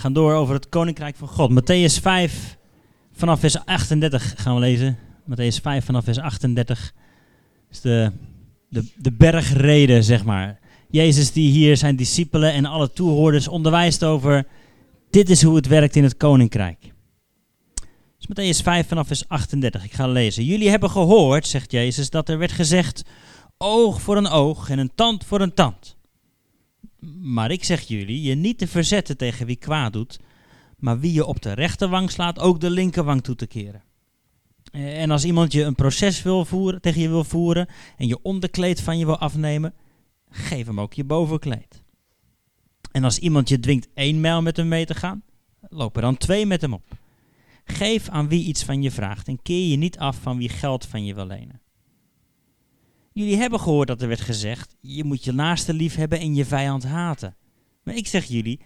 gaan 0.00 0.12
door 0.12 0.34
over 0.34 0.54
het 0.54 0.68
koninkrijk 0.68 1.16
van 1.16 1.28
God. 1.28 1.50
Matthäus 1.50 2.00
5, 2.00 2.56
vanaf 3.12 3.40
vers 3.40 3.64
38 3.64 4.34
gaan 4.36 4.54
we 4.54 4.60
lezen. 4.60 4.98
Matthäus 5.30 5.60
5, 5.62 5.84
vanaf 5.84 6.04
vers 6.04 6.18
38 6.18 6.92
is 7.70 7.80
de, 7.80 8.12
de, 8.68 8.84
de 8.96 9.12
bergreden, 9.12 10.04
zeg 10.04 10.24
maar. 10.24 10.58
Jezus 10.90 11.32
die 11.32 11.50
hier 11.50 11.76
zijn 11.76 11.96
discipelen 11.96 12.52
en 12.52 12.64
alle 12.64 12.92
toehoorders 12.92 13.48
onderwijst 13.48 14.04
over... 14.04 14.46
dit 15.10 15.30
is 15.30 15.42
hoe 15.42 15.56
het 15.56 15.66
werkt 15.66 15.96
in 15.96 16.02
het 16.02 16.16
koninkrijk. 16.16 16.92
Dus 18.18 18.26
Matthäus 18.28 18.62
5 18.62 18.88
vanaf 18.88 19.06
vers 19.06 19.28
38, 19.28 19.84
ik 19.84 19.92
ga 19.92 20.08
lezen. 20.08 20.44
Jullie 20.44 20.70
hebben 20.70 20.90
gehoord, 20.90 21.46
zegt 21.46 21.72
Jezus, 21.72 22.10
dat 22.10 22.28
er 22.28 22.38
werd 22.38 22.52
gezegd... 22.52 23.04
oog 23.58 24.02
voor 24.02 24.16
een 24.16 24.28
oog 24.28 24.70
en 24.70 24.78
een 24.78 24.92
tand 24.94 25.24
voor 25.24 25.40
een 25.40 25.54
tand. 25.54 25.96
Maar 27.20 27.50
ik 27.50 27.64
zeg 27.64 27.80
jullie, 27.80 28.22
je 28.22 28.34
niet 28.34 28.58
te 28.58 28.66
verzetten 28.66 29.16
tegen 29.16 29.46
wie 29.46 29.56
kwaad 29.56 29.92
doet, 29.92 30.18
maar 30.78 31.00
wie 31.00 31.12
je 31.12 31.26
op 31.26 31.42
de 31.42 31.52
rechterwang 31.52 32.10
slaat, 32.10 32.38
ook 32.38 32.60
de 32.60 32.70
linkerwang 32.70 33.22
toe 33.22 33.34
te 33.34 33.46
keren. 33.46 33.82
Eh, 34.72 35.02
En 35.02 35.10
als 35.10 35.24
iemand 35.24 35.52
je 35.52 35.62
een 35.62 35.74
proces 35.74 36.22
wil 36.22 36.44
voeren, 36.44 36.80
tegen 36.80 37.00
je 37.00 37.08
wil 37.08 37.24
voeren 37.24 37.68
en 37.96 38.06
je 38.06 38.22
onderkleed 38.22 38.80
van 38.80 38.98
je 38.98 39.04
wil 39.04 39.18
afnemen, 39.18 39.74
geef 40.30 40.66
hem 40.66 40.80
ook 40.80 40.92
je 40.92 41.04
bovenkleed. 41.04 41.82
En 42.92 43.04
als 43.04 43.18
iemand 43.18 43.48
je 43.48 43.60
dwingt 43.60 43.88
één 43.94 44.20
mijl 44.20 44.42
met 44.42 44.56
hem 44.56 44.68
mee 44.68 44.86
te 44.86 44.94
gaan, 44.94 45.22
loop 45.60 45.96
er 45.96 46.02
dan 46.02 46.16
twee 46.16 46.46
met 46.46 46.60
hem 46.60 46.72
op. 46.72 46.98
Geef 47.64 48.08
aan 48.08 48.28
wie 48.28 48.44
iets 48.44 48.64
van 48.64 48.82
je 48.82 48.90
vraagt 48.90 49.28
en 49.28 49.42
keer 49.42 49.70
je 49.70 49.76
niet 49.76 49.98
af 49.98 50.16
van 50.16 50.38
wie 50.38 50.48
geld 50.48 50.86
van 50.86 51.04
je 51.04 51.14
wil 51.14 51.26
lenen. 51.26 51.60
Jullie 53.12 53.36
hebben 53.36 53.60
gehoord 53.60 53.88
dat 53.88 54.02
er 54.02 54.08
werd 54.08 54.20
gezegd: 54.20 54.76
je 54.80 55.04
moet 55.04 55.24
je 55.24 55.32
naaste 55.32 55.74
lief 55.74 55.94
hebben 55.94 56.18
en 56.18 56.34
je 56.34 56.44
vijand 56.44 56.84
haten. 56.84 57.36
Maar 57.82 57.94
ik 57.94 58.06
zeg 58.06 58.24
jullie: 58.24 58.60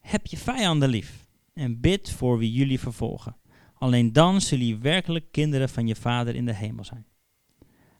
heb 0.00 0.26
je 0.26 0.36
vijanden 0.36 0.88
lief 0.88 1.26
en 1.54 1.80
bid 1.80 2.10
voor 2.10 2.38
wie 2.38 2.52
jullie 2.52 2.80
vervolgen. 2.80 3.36
Alleen 3.74 4.12
dan 4.12 4.40
zullen 4.40 4.66
jullie 4.66 4.82
werkelijk 4.82 5.32
kinderen 5.32 5.68
van 5.68 5.86
je 5.86 5.96
Vader 5.96 6.34
in 6.34 6.46
de 6.46 6.54
hemel 6.54 6.84
zijn. 6.84 7.06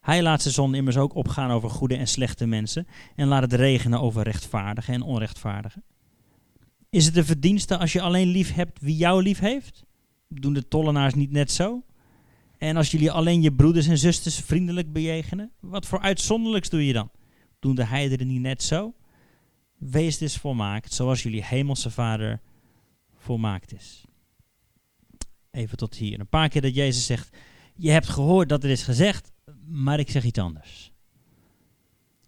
Hij 0.00 0.22
laat 0.22 0.42
zijn 0.42 0.54
zon 0.54 0.74
immers 0.74 0.96
ook 0.96 1.14
opgaan 1.14 1.50
over 1.50 1.70
goede 1.70 1.96
en 1.96 2.06
slechte 2.06 2.46
mensen 2.46 2.86
en 3.16 3.28
laat 3.28 3.42
het 3.42 3.52
regenen 3.52 4.00
over 4.00 4.22
rechtvaardigen 4.22 4.94
en 4.94 5.02
onrechtvaardigen. 5.02 5.84
Is 6.90 7.06
het 7.06 7.16
een 7.16 7.24
verdienste 7.24 7.78
als 7.78 7.92
je 7.92 8.00
alleen 8.00 8.28
lief 8.28 8.52
hebt 8.54 8.80
wie 8.80 8.96
jou 8.96 9.22
lief 9.22 9.38
heeft? 9.38 9.84
Doen 10.28 10.52
de 10.52 10.68
tollenaars 10.68 11.14
niet 11.14 11.30
net 11.30 11.52
zo? 11.52 11.82
En 12.61 12.77
als 12.77 12.91
jullie 12.91 13.11
alleen 13.11 13.42
je 13.42 13.53
broeders 13.53 13.86
en 13.86 13.98
zusters 13.98 14.36
vriendelijk 14.36 14.92
bejegenen, 14.92 15.53
wat 15.61 15.86
voor 15.86 16.00
uitzonderlijks 16.00 16.69
doe 16.69 16.86
je 16.86 16.92
dan? 16.92 17.11
Doen 17.58 17.75
de 17.75 17.84
heidenen 17.84 18.27
niet 18.27 18.41
net 18.41 18.62
zo? 18.62 18.94
Wees 19.78 20.19
dus 20.19 20.36
volmaakt, 20.36 20.92
zoals 20.92 21.22
jullie 21.22 21.44
hemelse 21.44 21.91
Vader 21.91 22.41
volmaakt 23.16 23.72
is. 23.72 24.05
Even 25.50 25.77
tot 25.77 25.94
hier. 25.94 26.20
Een 26.20 26.28
paar 26.28 26.48
keer 26.48 26.62
dat 26.62 26.75
Jezus 26.75 27.06
zegt: 27.06 27.36
Je 27.77 27.91
hebt 27.91 28.08
gehoord 28.08 28.48
dat 28.48 28.64
er 28.64 28.70
is 28.70 28.83
gezegd, 28.83 29.33
maar 29.66 29.98
ik 29.98 30.11
zeg 30.11 30.25
iets 30.25 30.38
anders. 30.38 30.92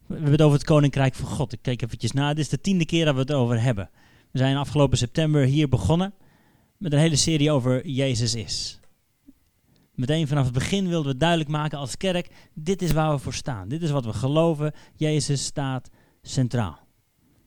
We 0.06 0.14
hebben 0.14 0.32
het 0.32 0.42
over 0.42 0.58
het 0.58 0.66
koninkrijk 0.66 1.14
van 1.14 1.28
God. 1.28 1.52
Ik 1.52 1.62
kijk 1.62 1.82
eventjes 1.82 2.12
na. 2.12 2.28
Dit 2.28 2.44
is 2.44 2.48
de 2.48 2.60
tiende 2.60 2.84
keer 2.84 3.04
dat 3.04 3.14
we 3.14 3.20
het 3.20 3.32
over 3.32 3.62
hebben. 3.62 3.90
We 4.30 4.38
zijn 4.38 4.56
afgelopen 4.56 4.98
september 4.98 5.44
hier 5.44 5.68
begonnen 5.68 6.14
met 6.76 6.92
een 6.92 6.98
hele 6.98 7.16
serie 7.16 7.50
over 7.50 7.86
Jezus 7.86 8.34
is. 8.34 8.80
Meteen 9.94 10.28
vanaf 10.28 10.44
het 10.44 10.54
begin 10.54 10.88
wilden 10.88 11.12
we 11.12 11.18
duidelijk 11.18 11.50
maken 11.50 11.78
als 11.78 11.96
kerk: 11.96 12.30
dit 12.54 12.82
is 12.82 12.92
waar 12.92 13.12
we 13.12 13.18
voor 13.18 13.34
staan. 13.34 13.68
Dit 13.68 13.82
is 13.82 13.90
wat 13.90 14.04
we 14.04 14.12
geloven. 14.12 14.72
Jezus 14.96 15.44
staat 15.44 15.90
centraal. 16.22 16.78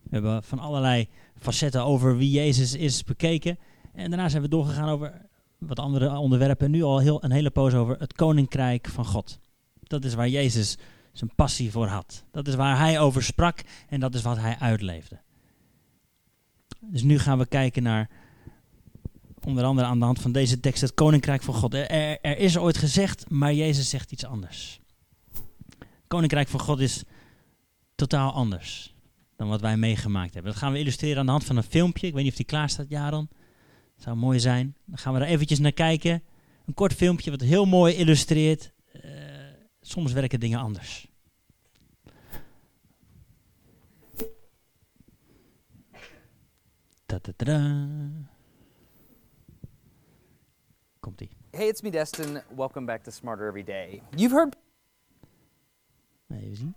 We 0.04 0.10
hebben 0.10 0.44
van 0.44 0.60
allerlei 0.60 1.10
facetten 1.38 1.84
over 1.84 2.18
wie 2.18 2.32
Jezus 2.32 2.74
is 2.74 3.04
bekeken. 3.04 3.58
En 3.94 4.10
daarna 4.10 4.30
zijn 4.30 4.42
we 4.42 4.48
doorgegaan 4.48 4.90
over 4.90 5.28
wat 5.58 5.80
andere 5.80 6.18
onderwerpen. 6.18 6.66
En 6.66 6.72
nu 6.72 6.84
al 6.84 7.00
heel, 7.00 7.24
een 7.24 7.32
hele 7.32 7.50
poos 7.50 7.74
over 7.74 8.00
het 8.00 8.14
koninkrijk 8.14 8.88
van 8.88 9.06
God. 9.06 9.40
Dat 9.80 10.04
is 10.06 10.14
waar 10.14 10.30
Jezus 10.30 10.78
zijn 11.14 11.32
passie 11.36 11.72
voor 11.72 11.88
had. 11.88 12.26
Dat 12.32 12.48
is 12.48 12.56
waar 12.56 12.78
hij 12.78 13.00
over 13.00 13.24
sprak 13.24 13.62
en 13.90 14.00
dat 14.00 14.16
is 14.16 14.22
wat 14.22 14.38
hij 14.38 14.58
uitleefde. 14.60 15.22
Dus 16.80 17.04
nu 17.04 17.20
gaan 17.20 17.38
we 17.38 17.46
kijken 17.46 17.84
naar, 17.84 18.10
onder 19.44 19.64
andere 19.64 19.88
aan 19.88 20.00
de 20.00 20.06
hand 20.06 20.22
van 20.22 20.32
deze 20.32 20.60
tekst, 20.60 20.82
het 20.82 20.94
koninkrijk 20.94 21.44
van 21.44 21.54
God. 21.54 21.74
Er, 21.74 22.38
is 22.38 22.58
ooit 22.58 22.78
gezegd, 22.78 23.30
maar 23.30 23.54
Jezus 23.54 23.90
zegt 23.90 24.12
iets 24.12 24.26
anders. 24.26 24.80
Koninkrijk 26.08 26.48
van 26.48 26.60
God 26.60 26.80
is 26.80 27.04
totaal 27.96 28.32
anders 28.32 28.96
dan 29.36 29.48
wat 29.48 29.62
wij 29.62 29.78
meegemaakt 29.78 30.34
hebben. 30.34 30.52
Dat 30.52 30.62
gaan 30.62 30.72
we 30.72 30.80
illustreren 30.80 31.20
aan 31.20 31.26
de 31.26 31.32
hand 31.32 31.44
van 31.44 31.58
een 31.58 31.64
filmpje. 31.64 32.08
Ik 32.08 32.14
weet 32.14 32.24
niet 32.24 32.32
of 32.32 32.38
die 32.38 32.46
klaar 32.46 32.70
staat, 32.70 32.90
Jaron. 32.90 33.30
Zou 33.98 34.16
mooi 34.16 34.40
zijn. 34.40 34.76
Dan 34.86 34.98
gaan 34.98 35.14
we 35.14 35.20
er 35.20 35.26
eventjes 35.26 35.60
naar 35.60 35.72
kijken. 35.72 36.24
Een 36.66 36.74
kort 36.74 36.94
filmpje 36.94 37.32
wat 37.32 37.42
heel 37.42 37.66
mooi 37.66 37.94
illustreert. 37.94 38.72
Uh, 38.94 39.02
soms 39.82 40.12
werken 40.12 40.40
dingen 40.40 40.60
anders. 40.60 41.08
Komt-ie. 51.06 51.30
Hey, 51.54 51.70
it's 51.70 51.84
me, 51.84 51.92
Destin. 51.92 52.42
Welcome 52.50 52.88
back 52.88 53.04
to 53.04 53.12
Smarter 53.12 53.46
Every 53.46 53.62
Day. 53.62 54.02
You've 54.18 54.32
heard 54.32 54.56
Even 56.32 56.56
zien. 56.56 56.74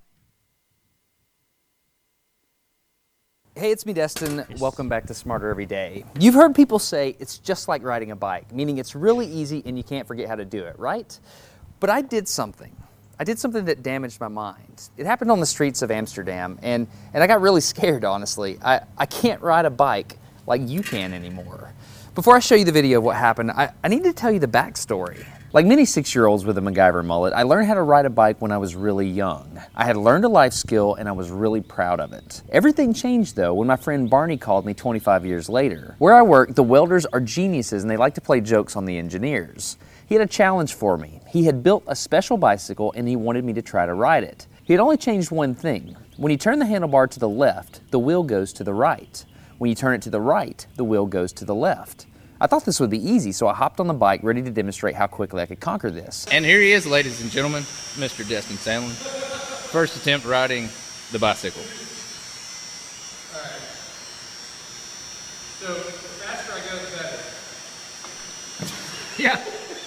Hey, 3.57 3.71
it's 3.71 3.87
me, 3.87 3.95
Destin. 3.95 4.45
Yes. 4.51 4.61
Welcome 4.61 4.91
back 4.91 5.07
to 5.07 5.15
Smarter 5.15 5.49
Every 5.49 5.65
Day. 5.65 6.05
You've 6.21 6.35
heard 6.35 6.55
people 6.55 6.79
say 6.79 7.17
it's 7.19 7.39
just 7.39 7.69
like 7.69 7.83
riding 7.83 8.11
a 8.11 8.17
bike, 8.17 8.53
meaning 8.53 8.77
it's 8.77 8.95
really 8.95 9.27
easy 9.27 9.63
and 9.65 9.79
you 9.79 9.83
can't 9.83 10.07
forget 10.07 10.29
how 10.29 10.35
to 10.35 10.45
do 10.45 10.63
it, 10.63 10.79
right? 10.79 11.19
But 11.81 11.89
I 11.89 12.03
did 12.03 12.29
something. 12.29 12.77
I 13.19 13.25
did 13.25 13.39
something 13.39 13.65
that 13.65 13.83
damaged 13.83 14.21
my 14.21 14.29
mind. 14.29 14.91
It 14.99 15.07
happened 15.07 15.31
on 15.31 15.41
the 15.41 15.47
streets 15.47 15.81
of 15.81 15.91
Amsterdam, 15.91 16.59
and, 16.61 16.87
and 17.15 17.23
I 17.23 17.27
got 17.27 17.41
really 17.41 17.61
scared, 17.73 18.05
honestly. 18.05 18.59
I, 18.63 18.83
I 18.99 19.07
can't 19.07 19.41
ride 19.41 19.65
a 19.65 19.71
bike 19.71 20.19
like 20.47 20.61
you 20.69 20.83
can 20.83 21.15
anymore. 21.15 21.73
Before 22.19 22.35
I 22.35 22.41
show 22.41 22.57
you 22.57 22.65
the 22.65 22.73
video 22.73 22.99
of 22.99 23.05
what 23.05 23.15
happened, 23.15 23.53
I, 23.53 23.71
I 23.85 23.87
need 23.87 24.03
to 24.03 24.13
tell 24.13 24.33
you 24.33 24.41
the 24.41 24.49
backstory. 24.49 25.25
Like 25.53 25.67
many 25.67 25.85
six 25.85 26.17
year 26.17 26.27
olds 26.27 26.45
with 26.45 26.59
a 26.59 26.61
MacGyver 26.61 27.05
mullet, 27.05 27.33
I 27.33 27.45
learned 27.45 27.69
how 27.69 27.75
to 27.75 27.83
ride 27.83 28.07
a 28.07 28.11
bike 28.11 28.43
when 28.43 28.51
I 28.51 28.59
was 28.59 28.75
really 28.75 29.07
young. 29.07 29.63
I 29.77 29.85
had 29.85 29.97
learned 29.97 30.25
a 30.25 30.29
life 30.29 30.53
skill 30.53 30.97
and 30.97 31.09
I 31.09 31.13
was 31.13 31.31
really 31.31 31.61
proud 31.61 32.01
of 32.01 32.13
it. 32.13 32.43
Everything 32.51 32.93
changed 32.93 33.37
though 33.37 33.55
when 33.55 33.69
my 33.69 33.77
friend 33.77 34.11
Barney 34.11 34.37
called 34.37 34.67
me 34.67 34.75
25 34.75 35.27
years 35.27 35.49
later. 35.49 35.95
Where 35.99 36.13
I 36.13 36.23
work, 36.23 36.57
the 36.57 36.65
welders 36.65 37.07
are 37.07 37.21
geniuses 37.21 37.85
and 37.85 37.91
they 37.91 37.97
like 37.97 38.15
to 38.15 38.21
play 38.21 38.41
jokes 38.41 38.75
on 38.75 38.85
the 38.85 38.99
engineers. 38.99 39.79
He 40.05 40.17
had 40.17 40.23
a 40.23 40.27
challenge 40.27 40.75
for 40.75 40.99
me. 40.99 41.21
He 41.29 41.45
had 41.45 41.63
built 41.63 41.85
a 41.87 41.95
special 41.95 42.37
bicycle 42.37 42.93
and 42.97 43.07
he 43.07 43.15
wanted 43.15 43.45
me 43.45 43.53
to 43.53 43.63
try 43.63 43.87
to 43.87 43.95
ride 43.95 44.25
it. 44.25 44.49
He 44.65 44.73
had 44.73 44.81
only 44.81 44.97
changed 44.97 45.31
one 45.31 45.55
thing. 45.55 45.97
When 46.17 46.33
you 46.33 46.37
turn 46.37 46.59
the 46.59 46.65
handlebar 46.65 47.09
to 47.11 47.21
the 47.21 47.29
left, 47.29 47.89
the 47.93 48.01
wheel 48.01 48.25
goes 48.25 48.53
to 48.55 48.65
the 48.65 48.75
right. 48.75 49.25
When 49.59 49.69
you 49.69 49.75
turn 49.75 49.95
it 49.95 50.03
to 50.03 50.11
the 50.11 50.21
right, 50.21 50.65
the 50.77 50.85
wheel 50.85 51.07
goes 51.07 51.33
to 51.35 51.45
the 51.45 51.55
left. 51.55 52.07
I 52.41 52.47
thought 52.47 52.65
this 52.65 52.79
would 52.79 52.91
be 52.91 53.05
easy, 53.05 53.33
so 53.33 53.49
I 53.49 53.55
hopped 53.55 53.81
on 53.81 53.89
the 53.89 53.95
bike 53.95 54.21
ready 54.23 54.43
to 54.43 54.51
demonstrate 54.51 54.95
how 54.95 55.09
quickly 55.09 55.43
I 55.43 55.47
could 55.47 55.59
conquer 55.59 55.91
this. 55.91 56.25
And 56.31 56.45
here 56.45 56.61
he 56.61 56.73
is, 56.73 56.87
ladies 56.87 57.21
and 57.21 57.31
gentlemen, 57.31 57.65
Mr. 57.97 58.29
Destin 58.29 58.57
Sandlin. 58.57 58.93
First 59.71 59.97
attempt 59.97 60.25
riding 60.25 60.69
the 61.11 61.19
bicycle. 61.19 61.63
So 65.59 65.75
the 65.75 65.81
faster 65.91 66.53
I 66.53 66.61
go, 66.61 66.79
the 66.79 66.97
better. 66.97 67.19
Yeah, 69.19 69.45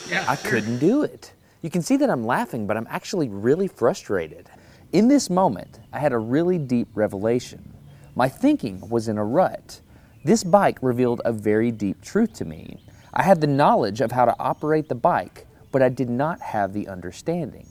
yeah. 0.10 0.26
I 0.28 0.36
couldn't 0.36 0.80
do 0.80 1.04
it. 1.04 1.32
You 1.62 1.70
can 1.70 1.82
see 1.82 1.96
that 1.96 2.10
I'm 2.10 2.26
laughing, 2.26 2.68
but 2.68 2.76
I'm 2.76 2.88
actually 2.90 3.30
really 3.30 3.70
frustrated. 3.70 4.50
In 4.92 5.08
this 5.08 5.30
moment, 5.30 5.80
I 5.94 6.00
had 6.00 6.12
a 6.12 6.18
really 6.18 6.58
deep 6.58 6.90
revelation. 6.96 7.74
My 8.14 8.28
thinking 8.28 8.90
was 8.90 9.08
in 9.08 9.18
a 9.18 9.24
rut. 9.24 9.80
This 10.24 10.44
bike 10.44 10.78
revealed 10.84 11.22
a 11.26 11.34
very 11.34 11.72
deep 11.72 12.02
truth 12.02 12.34
to 12.34 12.46
me. 12.46 12.86
I 13.12 13.24
had 13.24 13.42
the 13.42 13.48
knowledge 13.48 14.02
of 14.02 14.12
how 14.12 14.26
to 14.26 14.36
operate 14.40 14.88
the 14.88 14.96
bike, 14.96 15.48
but 15.72 15.82
I 15.82 15.90
did 15.90 16.12
not 16.12 16.40
have 16.42 16.74
the 16.74 16.88
understanding. 16.88 17.71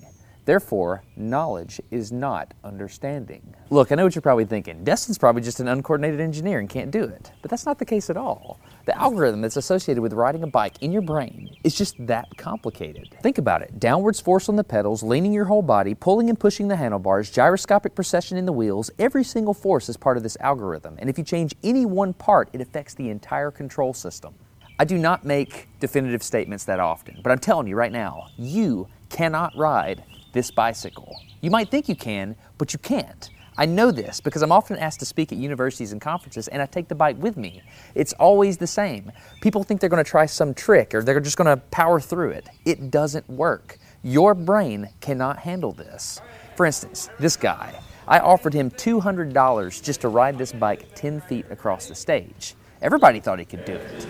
Therefore, 0.51 1.05
knowledge 1.15 1.81
is 1.93 2.11
not 2.11 2.55
understanding. 2.65 3.55
Look, 3.71 3.93
I 3.93 3.95
know 3.95 4.03
what 4.03 4.17
you're 4.17 4.21
probably 4.23 4.47
thinking. 4.47 4.83
Destin's 4.83 5.17
probably 5.17 5.43
just 5.43 5.61
an 5.61 5.69
uncoordinated 5.69 6.21
engineer 6.21 6.59
and 6.59 6.69
can't 6.69 6.91
do 6.91 7.05
it. 7.05 7.31
But 7.41 7.53
that's 7.53 7.67
not 7.67 7.79
the 7.79 7.85
case 7.85 8.11
at 8.11 8.17
all. 8.17 8.59
The 8.85 8.99
algorithm 8.99 9.43
that's 9.43 9.57
associated 9.57 10.01
with 10.01 10.13
riding 10.13 10.43
a 10.43 10.49
bike 10.49 10.75
in 10.81 10.91
your 10.91 11.03
brain 11.03 11.55
is 11.63 11.77
just 11.77 12.05
that 12.05 12.37
complicated. 12.37 13.17
Think 13.23 13.39
about 13.39 13.63
it 13.63 13.79
downwards 13.79 14.19
force 14.19 14.49
on 14.49 14.57
the 14.57 14.65
pedals, 14.65 15.05
leaning 15.05 15.33
your 15.33 15.45
whole 15.45 15.63
body, 15.63 15.95
pulling 15.95 16.29
and 16.29 16.41
pushing 16.41 16.67
the 16.67 16.75
handlebars, 16.75 17.31
gyroscopic 17.31 17.95
precession 17.95 18.37
in 18.37 18.45
the 18.45 18.53
wheels. 18.53 18.91
Every 18.99 19.23
single 19.23 19.55
force 19.55 19.89
is 19.89 19.97
part 19.97 20.17
of 20.17 20.25
this 20.25 20.37
algorithm. 20.41 20.97
And 20.99 21.09
if 21.09 21.17
you 21.17 21.23
change 21.23 21.55
any 21.63 21.87
one 21.87 22.13
part, 22.13 22.49
it 22.53 22.61
affects 22.61 22.95
the 22.95 23.09
entire 23.09 23.53
control 23.53 23.95
system. 23.95 24.35
I 24.81 24.85
do 24.85 24.99
not 24.99 25.25
make 25.25 25.69
definitive 25.79 26.25
statements 26.25 26.65
that 26.65 26.81
often, 26.81 27.21
but 27.23 27.31
I'm 27.31 27.39
telling 27.39 27.69
you 27.69 27.77
right 27.77 27.93
now, 27.93 28.27
you 28.37 28.89
cannot 29.11 29.57
ride 29.57 30.03
this 30.33 30.51
bicycle. 30.51 31.21
You 31.41 31.51
might 31.51 31.71
think 31.71 31.89
you 31.89 31.97
can, 31.97 32.37
but 32.59 32.73
you 32.73 32.79
can't. 32.79 33.31
I 33.59 33.67
know 33.67 33.91
this 33.91 34.21
because 34.21 34.41
I'm 34.43 34.53
often 34.53 34.79
asked 34.79 35.01
to 35.01 35.07
speak 35.07 35.33
at 35.33 35.39
universities 35.39 35.93
and 35.93 36.01
conferences, 36.01 36.49
and 36.49 36.63
I 36.63 36.67
take 36.67 36.89
the 36.89 36.95
bike 36.95 37.17
with 37.19 37.37
me. 37.37 37.63
It's 37.95 38.13
always 38.15 38.57
the 38.57 38.67
same. 38.67 39.13
People 39.43 39.65
think 39.65 39.81
they're 39.81 39.91
going 39.91 40.03
to 40.03 40.11
try 40.11 40.25
some 40.27 40.55
trick 40.55 40.95
or 40.95 41.03
they're 41.03 41.21
just 41.21 41.37
going 41.37 41.55
to 41.55 41.63
power 41.67 42.01
through 42.01 42.31
it. 42.31 42.49
It 42.65 42.91
doesn't 42.91 43.29
work. 43.29 43.79
Your 44.03 44.35
brain 44.35 44.89
cannot 45.01 45.41
handle 45.41 45.73
this. 45.73 46.23
For 46.57 46.65
instance, 46.65 47.11
this 47.19 47.37
guy. 47.37 47.79
I 48.09 48.21
offered 48.21 48.55
him 48.55 48.71
$200 48.71 49.83
just 49.83 50.01
to 50.01 50.09
ride 50.09 50.39
this 50.39 50.53
bike 50.53 50.95
10 50.95 51.21
feet 51.21 51.45
across 51.51 51.87
the 51.87 51.95
stage. 51.95 52.55
Everybody 52.81 53.21
thought 53.21 53.39
he 53.39 53.45
could 53.45 53.65
do 53.67 53.75
it. 53.75 54.07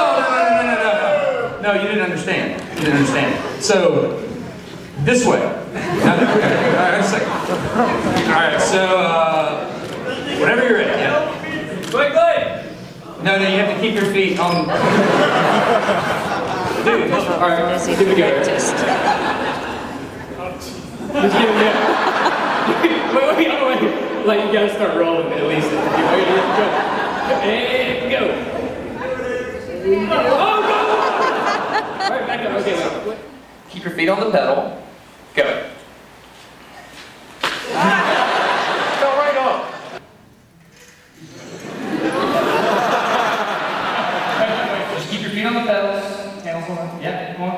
No, 1.66 1.74
you 1.74 1.88
didn't 1.88 2.02
understand. 2.02 2.62
You 2.78 2.84
didn't 2.84 2.98
understand. 2.98 3.60
So, 3.60 4.22
this 4.98 5.26
way. 5.26 5.40
Now, 5.40 6.14
okay, 6.36 6.68
all 6.76 6.92
right, 6.92 7.04
second. 7.04 7.28
All 7.28 8.32
right, 8.32 8.60
so, 8.62 8.98
uh, 9.00 9.66
whenever 10.38 10.62
you're 10.62 10.78
ready. 10.78 10.90
Yeah. 10.90 11.26
Quick, 11.90 12.12
quick. 12.12 13.24
No, 13.24 13.36
no, 13.36 13.48
you 13.48 13.58
have 13.58 13.74
to 13.74 13.80
keep 13.80 13.94
your 13.94 14.06
feet 14.12 14.38
on. 14.38 14.66
Dude, 16.84 17.10
all 17.10 17.48
right, 17.48 17.80
here 17.84 18.08
we 18.08 18.14
go. 18.14 18.44
Just 18.44 18.76
give 21.16 21.50
me 21.50 21.66
Wait, 23.16 23.38
wait, 23.38 23.82
wait. 23.82 24.24
Like, 24.24 24.46
you 24.46 24.52
gotta 24.52 24.72
start 24.72 24.96
rolling 24.96 25.32
at 25.32 25.42
least. 25.48 25.66
Okay, 25.66 26.24
go. 26.54 26.66
And 27.42 28.10
go. 28.12 28.20
Oh, 30.30 30.62
go! 30.62 30.86
All 32.06 32.12
right, 32.12 32.26
back 32.28 32.46
up. 32.46 32.60
Okay, 32.60 32.76
go. 32.76 33.16
Keep 33.68 33.74
your 33.86 33.94
feet 33.94 34.08
on 34.08 34.18
the 34.18 34.30
pedal. 34.32 34.82
Go. 35.36 35.44
Go 37.42 37.48
right 39.16 39.36
on. 39.38 39.70
Just 44.96 45.08
keep 45.08 45.20
your 45.20 45.30
feet 45.30 45.46
on 45.46 45.54
the 45.54 45.60
pedals. 45.60 46.02
Handles 46.42 46.78
on. 46.78 47.00
Yeah, 47.00 47.34
come 47.34 47.44
on. 47.44 47.48
All 47.48 47.56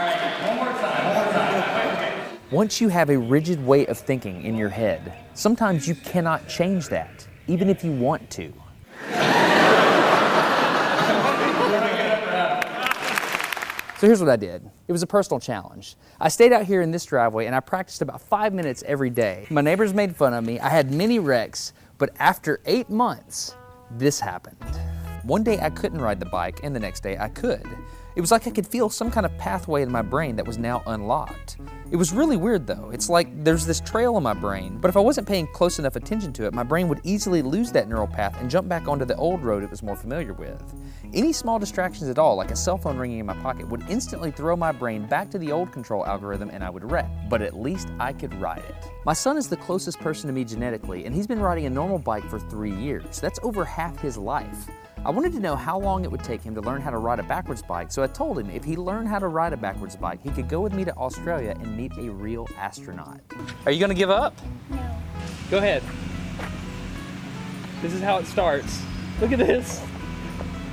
right, 0.00 0.46
one 0.46 0.56
more 0.56 0.72
time. 0.80 1.04
One 1.04 1.14
more 1.14 1.28
time. 1.34 2.24
Once 2.50 2.80
you 2.80 2.88
have 2.88 3.10
a 3.10 3.18
rigid 3.18 3.62
way 3.66 3.84
of 3.84 3.98
thinking 3.98 4.44
in 4.44 4.56
your 4.56 4.70
head, 4.70 5.12
sometimes 5.34 5.86
you 5.86 5.94
cannot 5.94 6.48
change 6.48 6.88
that, 6.88 7.28
even 7.48 7.68
if 7.68 7.84
you 7.84 7.92
want 7.92 8.30
to. 8.30 8.50
So 14.00 14.06
here's 14.06 14.20
what 14.20 14.30
I 14.30 14.36
did. 14.36 14.62
It 14.88 14.92
was 14.92 15.02
a 15.02 15.06
personal 15.06 15.40
challenge. 15.40 15.94
I 16.18 16.30
stayed 16.30 16.54
out 16.54 16.64
here 16.64 16.80
in 16.80 16.90
this 16.90 17.04
driveway 17.04 17.44
and 17.44 17.54
I 17.54 17.60
practiced 17.60 18.00
about 18.00 18.22
five 18.22 18.54
minutes 18.54 18.82
every 18.86 19.10
day. 19.10 19.46
My 19.50 19.60
neighbors 19.60 19.92
made 19.92 20.16
fun 20.16 20.32
of 20.32 20.42
me. 20.42 20.58
I 20.58 20.70
had 20.70 20.90
many 20.90 21.18
wrecks, 21.18 21.74
but 21.98 22.08
after 22.18 22.62
eight 22.64 22.88
months, 22.88 23.54
this 23.90 24.18
happened. 24.18 24.56
One 25.24 25.44
day 25.44 25.60
I 25.60 25.68
couldn't 25.68 26.00
ride 26.00 26.18
the 26.18 26.24
bike, 26.24 26.60
and 26.62 26.74
the 26.74 26.80
next 26.80 27.02
day 27.02 27.18
I 27.18 27.28
could. 27.28 27.68
It 28.16 28.22
was 28.22 28.30
like 28.30 28.46
I 28.46 28.50
could 28.52 28.66
feel 28.66 28.88
some 28.88 29.10
kind 29.10 29.26
of 29.26 29.36
pathway 29.36 29.82
in 29.82 29.92
my 29.92 30.00
brain 30.00 30.34
that 30.36 30.46
was 30.46 30.56
now 30.56 30.82
unlocked. 30.86 31.58
It 31.90 31.96
was 31.96 32.12
really 32.12 32.36
weird 32.36 32.68
though. 32.68 32.90
It's 32.90 33.08
like 33.08 33.42
there's 33.42 33.66
this 33.66 33.80
trail 33.80 34.16
in 34.16 34.22
my 34.22 34.32
brain, 34.32 34.78
but 34.78 34.88
if 34.88 34.96
I 34.96 35.00
wasn't 35.00 35.26
paying 35.26 35.48
close 35.48 35.80
enough 35.80 35.96
attention 35.96 36.32
to 36.34 36.46
it, 36.46 36.54
my 36.54 36.62
brain 36.62 36.86
would 36.86 37.00
easily 37.02 37.42
lose 37.42 37.72
that 37.72 37.88
neural 37.88 38.06
path 38.06 38.40
and 38.40 38.48
jump 38.48 38.68
back 38.68 38.86
onto 38.86 39.04
the 39.04 39.16
old 39.16 39.42
road 39.42 39.64
it 39.64 39.70
was 39.70 39.82
more 39.82 39.96
familiar 39.96 40.32
with. 40.32 40.62
Any 41.12 41.32
small 41.32 41.58
distractions 41.58 42.08
at 42.08 42.16
all, 42.16 42.36
like 42.36 42.52
a 42.52 42.56
cell 42.56 42.78
phone 42.78 42.96
ringing 42.96 43.18
in 43.18 43.26
my 43.26 43.34
pocket, 43.42 43.68
would 43.68 43.82
instantly 43.88 44.30
throw 44.30 44.54
my 44.54 44.70
brain 44.70 45.04
back 45.08 45.32
to 45.32 45.38
the 45.38 45.50
old 45.50 45.72
control 45.72 46.06
algorithm 46.06 46.48
and 46.50 46.62
I 46.62 46.70
would 46.70 46.88
wreck. 46.88 47.10
But 47.28 47.42
at 47.42 47.58
least 47.58 47.88
I 47.98 48.12
could 48.12 48.40
ride 48.40 48.62
it. 48.68 48.88
My 49.04 49.12
son 49.12 49.36
is 49.36 49.48
the 49.48 49.56
closest 49.56 49.98
person 49.98 50.28
to 50.28 50.32
me 50.32 50.44
genetically, 50.44 51.06
and 51.06 51.14
he's 51.14 51.26
been 51.26 51.40
riding 51.40 51.66
a 51.66 51.70
normal 51.70 51.98
bike 51.98 52.24
for 52.30 52.38
three 52.38 52.74
years. 52.74 53.18
That's 53.18 53.40
over 53.42 53.64
half 53.64 53.98
his 53.98 54.16
life. 54.16 54.68
I 55.02 55.10
wanted 55.10 55.32
to 55.32 55.40
know 55.40 55.56
how 55.56 55.78
long 55.78 56.04
it 56.04 56.10
would 56.10 56.22
take 56.22 56.42
him 56.42 56.54
to 56.54 56.60
learn 56.60 56.82
how 56.82 56.90
to 56.90 56.98
ride 56.98 57.20
a 57.20 57.22
backwards 57.22 57.62
bike, 57.62 57.90
so 57.90 58.02
I 58.02 58.06
told 58.06 58.38
him 58.38 58.50
if 58.50 58.62
he 58.64 58.76
learned 58.76 59.08
how 59.08 59.18
to 59.18 59.28
ride 59.28 59.54
a 59.54 59.56
backwards 59.56 59.96
bike, 59.96 60.22
he 60.22 60.28
could 60.28 60.46
go 60.46 60.60
with 60.60 60.74
me 60.74 60.84
to 60.84 60.94
Australia 60.94 61.56
and 61.58 61.74
meet 61.74 61.96
a 61.96 62.10
real 62.10 62.46
astronaut. 62.58 63.18
Are 63.64 63.72
you 63.72 63.80
gonna 63.80 63.94
give 63.94 64.10
up? 64.10 64.34
No. 64.68 64.78
Go 65.50 65.56
ahead. 65.56 65.82
This 67.80 67.94
is 67.94 68.02
how 68.02 68.18
it 68.18 68.26
starts. 68.26 68.82
Look 69.22 69.32
at 69.32 69.38
this. 69.38 69.82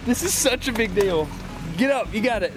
This 0.05 0.23
is 0.23 0.33
such 0.33 0.67
a 0.67 0.73
big 0.73 0.93
deal. 0.93 1.25
Get 1.77 1.89
up, 1.89 2.13
you 2.13 2.19
got 2.19 2.43
it. 2.43 2.51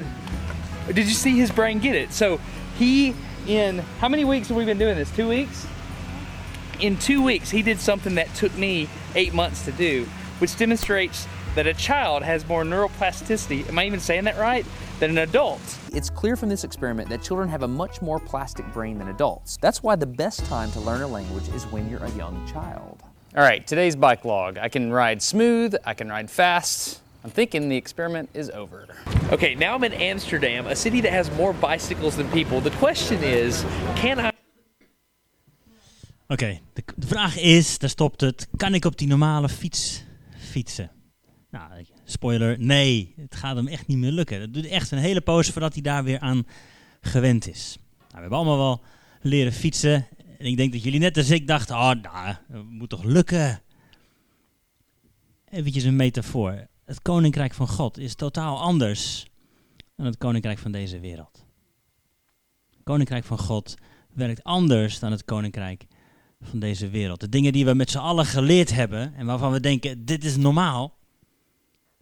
Did 0.88 1.06
you 1.06 1.14
see 1.14 1.38
his 1.38 1.52
brain 1.52 1.78
get 1.78 1.94
it? 1.94 2.12
So 2.12 2.40
he, 2.78 3.14
in 3.46 3.78
how 4.00 4.08
many 4.08 4.24
weeks 4.24 4.48
have 4.48 4.56
we 4.56 4.64
been 4.64 4.78
doing 4.78 4.96
this? 4.96 5.14
Two 5.14 5.28
weeks? 5.28 5.68
In 6.80 6.96
two 6.96 7.22
weeks, 7.22 7.48
he 7.48 7.62
did 7.62 7.78
something 7.78 8.16
that 8.16 8.34
took 8.34 8.56
me 8.58 8.88
eight 9.14 9.34
months 9.34 9.64
to 9.66 9.72
do, 9.72 10.08
which 10.40 10.56
demonstrates 10.56 11.28
that 11.54 11.66
a 11.66 11.74
child 11.74 12.22
has 12.22 12.46
more 12.48 12.64
neuroplasticity, 12.64 13.68
am 13.68 13.78
I 13.78 13.86
even 13.86 14.00
saying 14.00 14.24
that 14.24 14.38
right, 14.38 14.64
than 15.00 15.10
an 15.10 15.18
adult. 15.18 15.60
It's 15.92 16.10
clear 16.10 16.36
from 16.36 16.50
this 16.50 16.62
experiment 16.62 17.08
that 17.08 17.22
children 17.22 17.48
have 17.48 17.62
a 17.62 17.68
much 17.68 18.02
more 18.02 18.20
plastic 18.20 18.70
brain 18.72 18.98
than 18.98 19.08
adults. 19.08 19.56
That's 19.60 19.82
why 19.82 19.96
the 19.96 20.06
best 20.06 20.44
time 20.46 20.70
to 20.72 20.80
learn 20.80 21.00
a 21.00 21.08
language 21.08 21.48
is 21.54 21.64
when 21.64 21.90
you're 21.90 22.04
a 22.04 22.10
young 22.10 22.46
child. 22.46 23.02
All 23.36 23.42
right, 23.42 23.66
today's 23.66 23.96
bike 23.96 24.24
log. 24.24 24.58
I 24.58 24.68
can 24.68 24.92
ride 24.92 25.22
smooth, 25.22 25.74
I 25.84 25.94
can 25.94 26.08
ride 26.08 26.30
fast. 26.30 27.00
I'm 27.24 27.30
thinking 27.30 27.68
the 27.68 27.76
experiment 27.76 28.30
is 28.34 28.50
over. 28.50 28.86
Okay, 29.32 29.54
now 29.54 29.74
I'm 29.74 29.84
in 29.84 29.92
Amsterdam, 29.92 30.66
a 30.66 30.76
city 30.76 31.00
that 31.02 31.12
has 31.12 31.30
more 31.32 31.52
bicycles 31.52 32.16
than 32.16 32.30
people. 32.30 32.60
The 32.60 32.70
question 32.70 33.22
is, 33.22 33.64
can 33.96 34.18
I 34.18 34.30
Oké, 36.28 36.60
de, 36.72 36.82
de 36.96 37.06
vraag 37.06 37.38
is, 37.38 37.78
daar 37.78 37.90
stopt 37.90 38.20
het, 38.20 38.48
kan 38.56 38.74
ik 38.74 38.84
op 38.84 38.98
die 38.98 39.08
normale 39.08 39.48
fiets 39.48 40.04
fietsen? 40.38 40.90
Nou, 41.50 41.84
spoiler, 42.04 42.58
nee, 42.58 43.14
het 43.16 43.34
gaat 43.34 43.56
hem 43.56 43.68
echt 43.68 43.86
niet 43.86 43.98
meer 43.98 44.10
lukken. 44.10 44.40
Het 44.40 44.54
doet 44.54 44.66
echt 44.66 44.90
een 44.90 44.98
hele 44.98 45.20
poos 45.20 45.48
voordat 45.48 45.72
hij 45.72 45.82
daar 45.82 46.04
weer 46.04 46.18
aan 46.18 46.46
gewend 47.00 47.48
is. 47.48 47.78
Nou, 47.98 48.10
we 48.10 48.20
hebben 48.20 48.38
allemaal 48.38 48.58
wel 48.58 48.82
leren 49.20 49.52
fietsen. 49.52 50.06
En 50.38 50.46
ik 50.46 50.56
denk 50.56 50.72
dat 50.72 50.82
jullie 50.82 51.00
net 51.00 51.16
als 51.16 51.30
ik 51.30 51.46
dachten, 51.46 51.76
oh, 51.76 51.92
nou, 52.02 52.34
het 52.52 52.70
moet 52.70 52.88
toch 52.88 53.04
lukken? 53.04 53.62
Eventjes 55.48 55.84
een 55.84 55.96
metafoor. 55.96 56.66
Het 56.84 57.02
koninkrijk 57.02 57.54
van 57.54 57.68
God 57.68 57.98
is 57.98 58.14
totaal 58.14 58.60
anders 58.60 59.26
dan 59.96 60.06
het 60.06 60.18
koninkrijk 60.18 60.58
van 60.58 60.72
deze 60.72 61.00
wereld. 61.00 61.44
Het 62.70 62.80
koninkrijk 62.84 63.24
van 63.24 63.38
God 63.38 63.74
werkt 64.12 64.44
anders 64.44 64.98
dan 64.98 65.10
het 65.10 65.24
koninkrijk 65.24 65.86
van 66.40 66.58
deze 66.58 66.88
wereld. 66.88 67.20
De 67.20 67.28
dingen 67.28 67.52
die 67.52 67.64
we 67.64 67.74
met 67.74 67.90
z'n 67.90 67.98
allen 67.98 68.26
geleerd 68.26 68.74
hebben 68.74 69.14
en 69.14 69.26
waarvan 69.26 69.52
we 69.52 69.60
denken, 69.60 70.04
dit 70.04 70.24
is 70.24 70.36
normaal, 70.36 70.98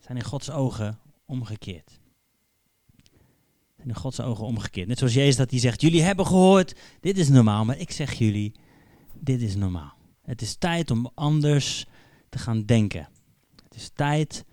zijn 0.08 0.20
in 0.20 0.26
Gods 0.26 0.50
ogen 0.50 0.98
omgekeerd. 1.26 2.00
Zijn 3.76 3.88
in 3.88 3.94
Gods 3.94 4.20
ogen 4.20 4.44
omgekeerd. 4.44 4.88
Net 4.88 4.98
zoals 4.98 5.14
Jezus 5.14 5.36
dat 5.36 5.50
hij 5.50 5.58
zegt, 5.60 5.80
jullie 5.80 6.02
hebben 6.02 6.26
gehoord, 6.26 6.74
dit 7.00 7.18
is 7.18 7.28
normaal, 7.28 7.64
maar 7.64 7.78
ik 7.78 7.90
zeg 7.90 8.12
jullie, 8.12 8.52
dit 9.14 9.42
is 9.42 9.56
normaal. 9.56 9.92
Het 10.22 10.42
is 10.42 10.54
tijd 10.56 10.90
om 10.90 11.10
anders 11.14 11.86
te 12.28 12.38
gaan 12.38 12.64
denken. 12.64 13.08
Het 13.64 13.74
is 13.74 13.90
tijd 13.94 14.44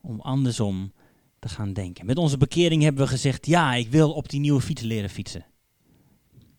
om 0.00 0.20
andersom 0.20 0.92
te 1.38 1.48
gaan 1.48 1.72
denken. 1.72 2.06
Met 2.06 2.18
onze 2.18 2.36
bekering 2.36 2.82
hebben 2.82 3.04
we 3.04 3.10
gezegd, 3.10 3.46
ja, 3.46 3.74
ik 3.74 3.90
wil 3.90 4.12
op 4.12 4.28
die 4.28 4.40
nieuwe 4.40 4.60
fiets 4.60 4.82
leren 4.82 5.10
fietsen. 5.10 5.46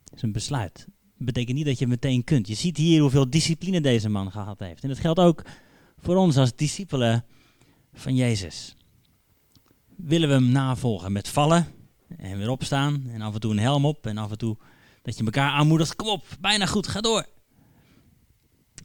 Dat 0.04 0.16
is 0.16 0.22
een 0.22 0.32
besluit. 0.32 0.88
Dat 1.18 1.25
betekent 1.25 1.58
niet 1.58 1.66
dat 1.66 1.80
je 1.80 1.88
meteen 1.88 2.24
kunt. 2.24 2.48
Je 2.48 2.56
ziet 2.56 2.77
hier 2.77 3.01
hoeveel 3.01 3.30
discipline 3.30 3.82
deze 3.82 4.10
man 4.10 4.32
gehad 4.32 4.60
heeft. 4.60 4.84
En 4.84 4.89
dat 4.89 5.00
geldt 5.00 5.20
ook 5.20 5.46
voor 5.98 6.16
ons 6.16 6.38
als 6.38 6.56
discipelen 6.56 7.25
van 7.98 8.16
Jezus. 8.16 8.75
Willen 9.96 10.27
we 10.27 10.34
hem 10.34 10.51
navolgen 10.51 11.12
met 11.12 11.27
vallen 11.27 11.68
en 12.18 12.38
weer 12.38 12.50
opstaan 12.50 13.08
en 13.10 13.22
af 13.22 13.34
en 13.34 13.39
toe 13.39 13.51
een 13.51 13.60
helm 13.60 13.86
op 13.86 14.06
en 14.06 14.18
af 14.18 14.32
en 14.32 14.38
toe 14.38 14.58
dat 15.01 15.18
je 15.18 15.24
elkaar 15.24 15.51
aanmoedigt, 15.51 15.96
kom 15.96 16.08
op, 16.08 16.25
bijna 16.39 16.66
goed, 16.66 16.88
ga 16.88 17.01
door. 17.01 17.25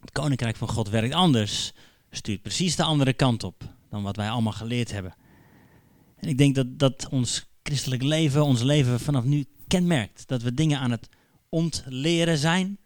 Het 0.01 0.11
koninkrijk 0.11 0.55
van 0.55 0.67
God 0.67 0.89
werkt 0.89 1.13
anders, 1.13 1.73
stuurt 2.11 2.41
precies 2.41 2.75
de 2.75 2.83
andere 2.83 3.13
kant 3.13 3.43
op 3.43 3.63
dan 3.89 4.03
wat 4.03 4.15
wij 4.15 4.29
allemaal 4.29 4.53
geleerd 4.53 4.91
hebben. 4.91 5.15
En 6.15 6.29
ik 6.29 6.37
denk 6.37 6.55
dat 6.55 6.79
dat 6.79 7.07
ons 7.09 7.45
christelijk 7.63 8.03
leven, 8.03 8.43
ons 8.43 8.61
leven 8.61 8.99
vanaf 8.99 9.23
nu 9.23 9.45
kenmerkt. 9.67 10.27
Dat 10.27 10.41
we 10.41 10.53
dingen 10.53 10.79
aan 10.79 10.91
het 10.91 11.09
ontleren 11.49 12.37
zijn, 12.37 12.77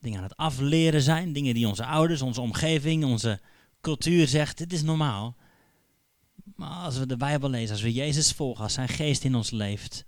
dingen 0.00 0.18
aan 0.18 0.24
het 0.24 0.36
afleren 0.36 1.02
zijn, 1.02 1.32
dingen 1.32 1.54
die 1.54 1.68
onze 1.68 1.84
ouders, 1.84 2.22
onze 2.22 2.40
omgeving, 2.40 3.04
onze 3.04 3.40
cultuur 3.84 4.28
zegt, 4.28 4.58
dit 4.58 4.72
is 4.72 4.82
normaal. 4.82 5.36
Maar 6.56 6.84
als 6.84 6.98
we 6.98 7.06
de 7.06 7.16
Bijbel 7.16 7.50
lezen, 7.50 7.70
als 7.70 7.82
we 7.82 7.92
Jezus 7.92 8.32
volgen, 8.32 8.62
als 8.62 8.72
zijn 8.72 8.88
geest 8.88 9.24
in 9.24 9.34
ons 9.34 9.50
leeft, 9.50 10.04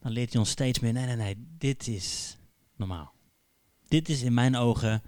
dan 0.00 0.12
leert 0.12 0.30
hij 0.30 0.40
ons 0.40 0.50
steeds 0.50 0.78
meer, 0.78 0.92
nee, 0.92 1.06
nee, 1.06 1.16
nee, 1.16 1.34
dit 1.58 1.88
is 1.88 2.36
normaal. 2.76 3.12
Dit 3.88 4.08
is 4.08 4.22
in 4.22 4.34
mijn 4.34 4.56
ogen 4.56 5.02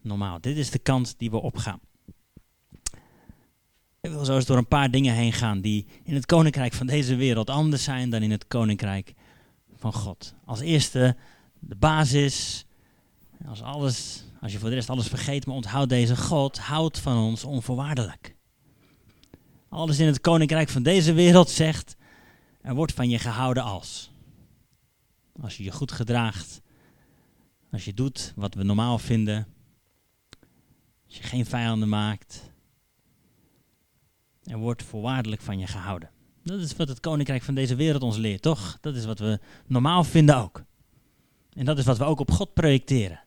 normaal. 0.00 0.40
Dit 0.40 0.56
is 0.56 0.70
de 0.70 0.78
kant 0.78 1.14
die 1.18 1.30
we 1.30 1.40
opgaan. 1.40 1.80
Ik 4.00 4.10
wil 4.10 4.24
zo 4.24 4.34
eens 4.34 4.46
door 4.46 4.56
een 4.56 4.68
paar 4.68 4.90
dingen 4.90 5.14
heen 5.14 5.32
gaan 5.32 5.60
die 5.60 5.86
in 6.02 6.14
het 6.14 6.26
koninkrijk 6.26 6.72
van 6.72 6.86
deze 6.86 7.16
wereld 7.16 7.50
anders 7.50 7.84
zijn 7.84 8.10
dan 8.10 8.22
in 8.22 8.30
het 8.30 8.46
koninkrijk 8.46 9.14
van 9.76 9.92
God. 9.92 10.34
Als 10.44 10.60
eerste 10.60 11.16
de 11.58 11.76
basis. 11.76 12.66
Als, 13.46 13.62
alles, 13.62 14.24
als 14.40 14.52
je 14.52 14.58
voor 14.58 14.68
de 14.68 14.74
rest 14.74 14.90
alles 14.90 15.08
vergeet, 15.08 15.46
maar 15.46 15.54
onthoud 15.54 15.88
deze 15.88 16.16
God 16.16 16.58
houdt 16.58 16.98
van 16.98 17.16
ons 17.16 17.44
onvoorwaardelijk. 17.44 18.36
Alles 19.68 19.98
in 19.98 20.06
het 20.06 20.20
koninkrijk 20.20 20.68
van 20.68 20.82
deze 20.82 21.12
wereld 21.12 21.50
zegt, 21.50 21.96
er 22.60 22.74
wordt 22.74 22.92
van 22.92 23.08
je 23.08 23.18
gehouden 23.18 23.62
als. 23.62 24.10
Als 25.40 25.56
je 25.56 25.62
je 25.62 25.72
goed 25.72 25.92
gedraagt, 25.92 26.60
als 27.70 27.84
je 27.84 27.94
doet 27.94 28.32
wat 28.36 28.54
we 28.54 28.62
normaal 28.62 28.98
vinden, 28.98 29.46
als 31.06 31.16
je 31.16 31.22
geen 31.22 31.46
vijanden 31.46 31.88
maakt, 31.88 32.52
er 34.42 34.58
wordt 34.58 34.82
voorwaardelijk 34.82 35.42
van 35.42 35.58
je 35.58 35.66
gehouden. 35.66 36.10
Dat 36.42 36.60
is 36.60 36.76
wat 36.76 36.88
het 36.88 37.00
koninkrijk 37.00 37.42
van 37.42 37.54
deze 37.54 37.74
wereld 37.74 38.02
ons 38.02 38.16
leert, 38.16 38.42
toch? 38.42 38.78
Dat 38.80 38.96
is 38.96 39.04
wat 39.04 39.18
we 39.18 39.40
normaal 39.66 40.04
vinden 40.04 40.36
ook. 40.36 40.64
En 41.52 41.64
dat 41.64 41.78
is 41.78 41.84
wat 41.84 41.98
we 41.98 42.04
ook 42.04 42.20
op 42.20 42.30
God 42.30 42.54
projecteren. 42.54 43.20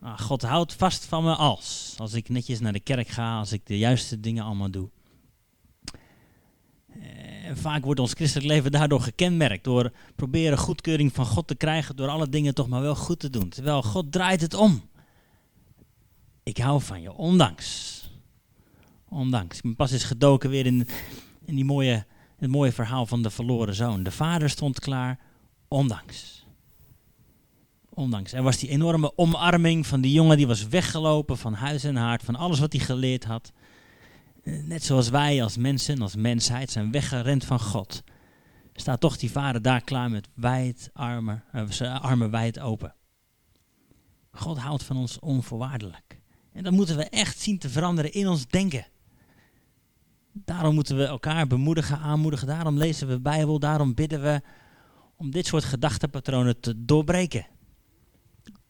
Ah, 0.00 0.18
God 0.18 0.42
houdt 0.42 0.74
vast 0.74 1.04
van 1.04 1.24
me 1.24 1.34
als. 1.34 1.94
Als 1.98 2.14
ik 2.14 2.28
netjes 2.28 2.60
naar 2.60 2.72
de 2.72 2.80
kerk 2.80 3.08
ga, 3.08 3.38
als 3.38 3.52
ik 3.52 3.66
de 3.66 3.78
juiste 3.78 4.20
dingen 4.20 4.44
allemaal 4.44 4.70
doe. 4.70 4.88
En 7.44 7.56
vaak 7.56 7.84
wordt 7.84 8.00
ons 8.00 8.12
christelijk 8.12 8.48
leven 8.48 8.72
daardoor 8.72 9.00
gekenmerkt. 9.00 9.64
Door 9.64 9.92
proberen 10.16 10.58
goedkeuring 10.58 11.12
van 11.12 11.26
God 11.26 11.46
te 11.46 11.54
krijgen. 11.54 11.96
Door 11.96 12.08
alle 12.08 12.28
dingen 12.28 12.54
toch 12.54 12.68
maar 12.68 12.80
wel 12.80 12.94
goed 12.94 13.18
te 13.18 13.30
doen. 13.30 13.48
Terwijl 13.48 13.82
God 13.82 14.12
draait 14.12 14.40
het 14.40 14.54
om. 14.54 14.82
Ik 16.42 16.58
hou 16.58 16.82
van 16.82 17.00
je, 17.00 17.12
ondanks. 17.12 17.96
Ondanks. 19.08 19.60
Pas 19.76 19.92
eens 19.92 20.04
gedoken 20.04 20.50
weer 20.50 20.66
in, 20.66 20.88
in 21.44 21.54
die 21.54 21.64
mooie, 21.64 22.06
het 22.36 22.50
mooie 22.50 22.72
verhaal 22.72 23.06
van 23.06 23.22
de 23.22 23.30
verloren 23.30 23.74
zoon. 23.74 24.02
De 24.02 24.10
vader 24.10 24.50
stond 24.50 24.80
klaar, 24.80 25.18
ondanks. 25.68 26.37
Ondanks. 27.98 28.32
Er 28.32 28.42
was 28.42 28.58
die 28.58 28.68
enorme 28.68 29.12
omarming 29.16 29.86
van 29.86 30.00
die 30.00 30.12
jongen 30.12 30.36
die 30.36 30.46
was 30.46 30.68
weggelopen 30.68 31.38
van 31.38 31.54
huis 31.54 31.84
en 31.84 31.96
haard, 31.96 32.22
van 32.22 32.36
alles 32.36 32.58
wat 32.58 32.72
hij 32.72 32.84
geleerd 32.84 33.24
had. 33.24 33.52
Eh, 34.42 34.62
Net 34.62 34.84
zoals 34.84 35.08
wij 35.08 35.42
als 35.42 35.56
mensen, 35.56 36.02
als 36.02 36.16
mensheid, 36.16 36.70
zijn 36.70 36.90
weggerend 36.90 37.44
van 37.44 37.60
God. 37.60 38.02
Staat 38.72 39.00
toch 39.00 39.16
die 39.16 39.30
vader 39.30 39.62
daar 39.62 39.80
klaar 39.80 40.10
met 40.10 40.28
wijd 40.34 40.90
armen, 40.92 41.44
uh, 41.54 41.62
zijn 41.68 41.98
armen 41.98 42.30
wijd 42.30 42.58
open. 42.60 42.94
God 44.30 44.58
houdt 44.58 44.82
van 44.82 44.96
ons 44.96 45.18
onvoorwaardelijk. 45.18 46.20
En 46.52 46.62
dat 46.62 46.72
moeten 46.72 46.96
we 46.96 47.04
echt 47.04 47.38
zien 47.38 47.58
te 47.58 47.68
veranderen 47.68 48.12
in 48.12 48.28
ons 48.28 48.46
denken. 48.46 48.86
Daarom 50.32 50.74
moeten 50.74 50.96
we 50.96 51.04
elkaar 51.04 51.46
bemoedigen, 51.46 51.98
aanmoedigen. 51.98 52.46
Daarom 52.46 52.76
lezen 52.76 53.06
we 53.06 53.12
de 53.14 53.20
Bijbel. 53.20 53.58
Daarom 53.58 53.94
bidden 53.94 54.22
we 54.22 54.42
om 55.16 55.30
dit 55.30 55.46
soort 55.46 55.64
gedachtenpatronen 55.64 56.60
te 56.60 56.84
doorbreken. 56.84 57.46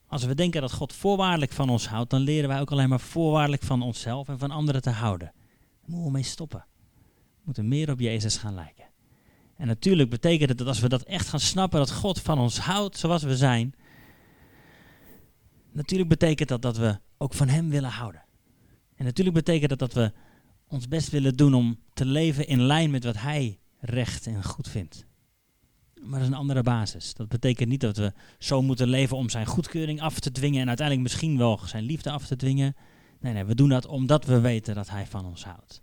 Als 0.08 0.24
we 0.24 0.34
denken 0.34 0.60
dat 0.60 0.72
God 0.72 0.92
voorwaardelijk 0.92 1.52
van 1.52 1.68
ons 1.68 1.88
houdt, 1.88 2.10
dan 2.10 2.20
leren 2.20 2.48
wij 2.48 2.60
ook 2.60 2.70
alleen 2.70 2.88
maar 2.88 3.00
voorwaardelijk 3.00 3.62
van 3.62 3.82
onszelf 3.82 4.28
en 4.28 4.38
van 4.38 4.50
anderen 4.50 4.82
te 4.82 4.90
houden. 4.90 5.32
Daar 5.34 5.90
moeten 5.90 6.06
we 6.06 6.12
mee 6.12 6.22
stoppen. 6.22 6.64
We 7.34 7.42
moeten 7.44 7.68
meer 7.68 7.90
op 7.90 8.00
Jezus 8.00 8.36
gaan 8.36 8.54
lijken. 8.54 8.84
En 9.56 9.66
natuurlijk 9.66 10.10
betekent 10.10 10.48
het 10.48 10.58
dat 10.58 10.66
als 10.66 10.80
we 10.80 10.88
dat 10.88 11.02
echt 11.02 11.28
gaan 11.28 11.40
snappen, 11.40 11.78
dat 11.78 11.92
God 11.92 12.20
van 12.20 12.38
ons 12.38 12.58
houdt 12.58 12.98
zoals 12.98 13.22
we 13.22 13.36
zijn. 13.36 13.74
Natuurlijk 15.72 16.08
betekent 16.08 16.48
dat 16.48 16.62
dat 16.62 16.76
we 16.76 16.98
ook 17.18 17.34
van 17.34 17.48
Hem 17.48 17.70
willen 17.70 17.90
houden. 17.90 18.24
En 18.94 19.04
natuurlijk 19.04 19.36
betekent 19.36 19.70
dat 19.70 19.78
dat 19.78 19.92
we 19.92 20.12
ons 20.68 20.88
best 20.88 21.10
willen 21.10 21.36
doen 21.36 21.54
om 21.54 21.78
te 21.94 22.04
leven 22.04 22.46
in 22.46 22.62
lijn 22.62 22.90
met 22.90 23.04
wat 23.04 23.16
Hij 23.16 23.58
recht 23.80 24.26
en 24.26 24.44
goed 24.44 24.68
vindt. 24.68 25.06
Maar 26.00 26.18
dat 26.18 26.28
is 26.28 26.34
een 26.34 26.40
andere 26.40 26.62
basis. 26.62 27.14
Dat 27.14 27.28
betekent 27.28 27.68
niet 27.68 27.80
dat 27.80 27.96
we 27.96 28.12
zo 28.38 28.62
moeten 28.62 28.88
leven 28.88 29.16
om 29.16 29.28
zijn 29.28 29.46
goedkeuring 29.46 30.00
af 30.00 30.20
te 30.20 30.32
dwingen 30.32 30.60
en 30.60 30.68
uiteindelijk 30.68 31.08
misschien 31.08 31.38
wel 31.38 31.60
zijn 31.64 31.84
liefde 31.84 32.10
af 32.10 32.26
te 32.26 32.36
dwingen. 32.36 32.76
Nee, 33.20 33.32
nee, 33.32 33.44
we 33.44 33.54
doen 33.54 33.68
dat 33.68 33.86
omdat 33.86 34.24
we 34.24 34.40
weten 34.40 34.74
dat 34.74 34.90
hij 34.90 35.06
van 35.06 35.24
ons 35.24 35.44
houdt. 35.44 35.82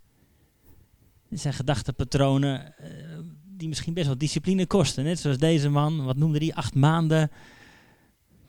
Dit 1.30 1.40
zijn 1.40 1.54
gedachtenpatronen 1.54 2.74
uh, 2.82 2.88
die 3.46 3.68
misschien 3.68 3.94
best 3.94 4.08
wel 4.08 4.18
discipline 4.18 4.66
kosten. 4.66 5.04
Net 5.04 5.20
zoals 5.20 5.38
deze 5.38 5.70
man, 5.70 6.04
wat 6.04 6.18
noemde 6.18 6.38
hij, 6.38 6.54
acht 6.54 6.76
maanden 6.76 7.32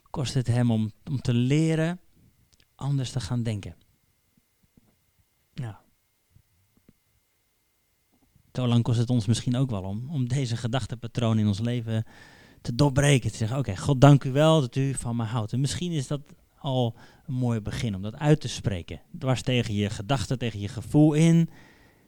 kost 0.09 0.33
het 0.33 0.47
hem 0.47 0.71
om, 0.71 0.91
om 1.09 1.21
te 1.21 1.33
leren 1.33 1.99
anders 2.75 3.11
te 3.11 3.19
gaan 3.19 3.43
denken. 3.43 3.75
Nou, 5.53 5.75
zo 8.57 8.67
lang 8.67 8.83
kost 8.83 8.97
het 8.97 9.09
ons 9.09 9.25
misschien 9.25 9.55
ook 9.55 9.69
wel 9.69 9.81
om, 9.81 10.09
om 10.09 10.27
deze 10.27 10.57
gedachtenpatroon 10.57 11.39
in 11.39 11.47
ons 11.47 11.59
leven 11.59 12.05
te 12.61 12.75
doorbreken. 12.75 13.31
Te 13.31 13.37
zeggen, 13.37 13.57
oké, 13.57 13.75
God 13.75 14.01
dank 14.01 14.23
u 14.23 14.31
wel 14.31 14.61
dat 14.61 14.75
u 14.75 14.93
van 14.93 15.15
me 15.15 15.23
houdt. 15.23 15.53
En 15.53 15.59
misschien 15.59 15.91
is 15.91 16.07
dat 16.07 16.21
al 16.59 16.95
een 17.27 17.33
mooi 17.33 17.59
begin 17.59 17.95
om 17.95 18.01
dat 18.01 18.15
uit 18.15 18.41
te 18.41 18.47
spreken. 18.47 19.01
Dwars 19.17 19.41
tegen 19.41 19.73
je 19.73 19.89
gedachten, 19.89 20.37
tegen 20.37 20.59
je 20.59 20.67
gevoel 20.67 21.13
in. 21.13 21.49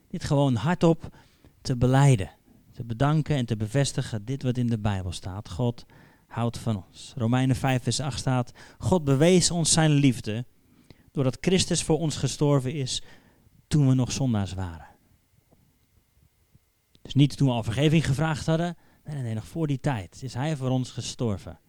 Dit 0.08 0.24
gewoon 0.24 0.56
hardop 0.56 1.16
te 1.62 1.78
beleiden. 1.78 2.32
Te 2.74 2.84
bedanken 2.84 3.36
en 3.36 3.46
te 3.46 3.58
bevestigen 3.58 4.26
dit 4.26 4.44
wat 4.44 4.58
in 4.58 4.68
de 4.68 4.80
Bijbel 4.80 5.12
staat. 5.12 5.50
God 5.50 5.86
houdt 6.28 6.58
van 6.58 6.84
ons. 6.88 7.14
Romeinen 7.16 7.56
5 7.56 7.84
vers 7.84 8.00
8 8.00 8.20
staat, 8.20 8.52
God 8.78 9.04
bewees 9.04 9.52
ons 9.52 9.72
zijn 9.72 9.92
liefde 9.92 10.46
doordat 11.12 11.38
Christus 11.42 11.84
voor 11.84 12.00
ons 12.00 12.16
gestorven 12.16 12.74
is 12.74 13.04
toen 13.68 13.88
we 13.88 13.94
nog 13.94 14.12
zondaars 14.12 14.54
waren. 14.54 14.89
Dus 17.10 17.18
niet 17.18 17.38
toen 17.38 17.48
we 17.48 17.54
al 17.54 17.64
vergeving 17.64 18.06
gevraagd 18.06 18.46
hadden. 18.46 18.78
Nee, 19.04 19.22
nee, 19.22 19.34
nog 19.34 19.48
voor 19.48 19.68
die 19.68 19.80
tijd 19.80 20.24
is 20.24 20.34
hij 20.34 20.56
voor 20.56 20.70
ons 20.70 20.92
gestorven. 20.92 21.60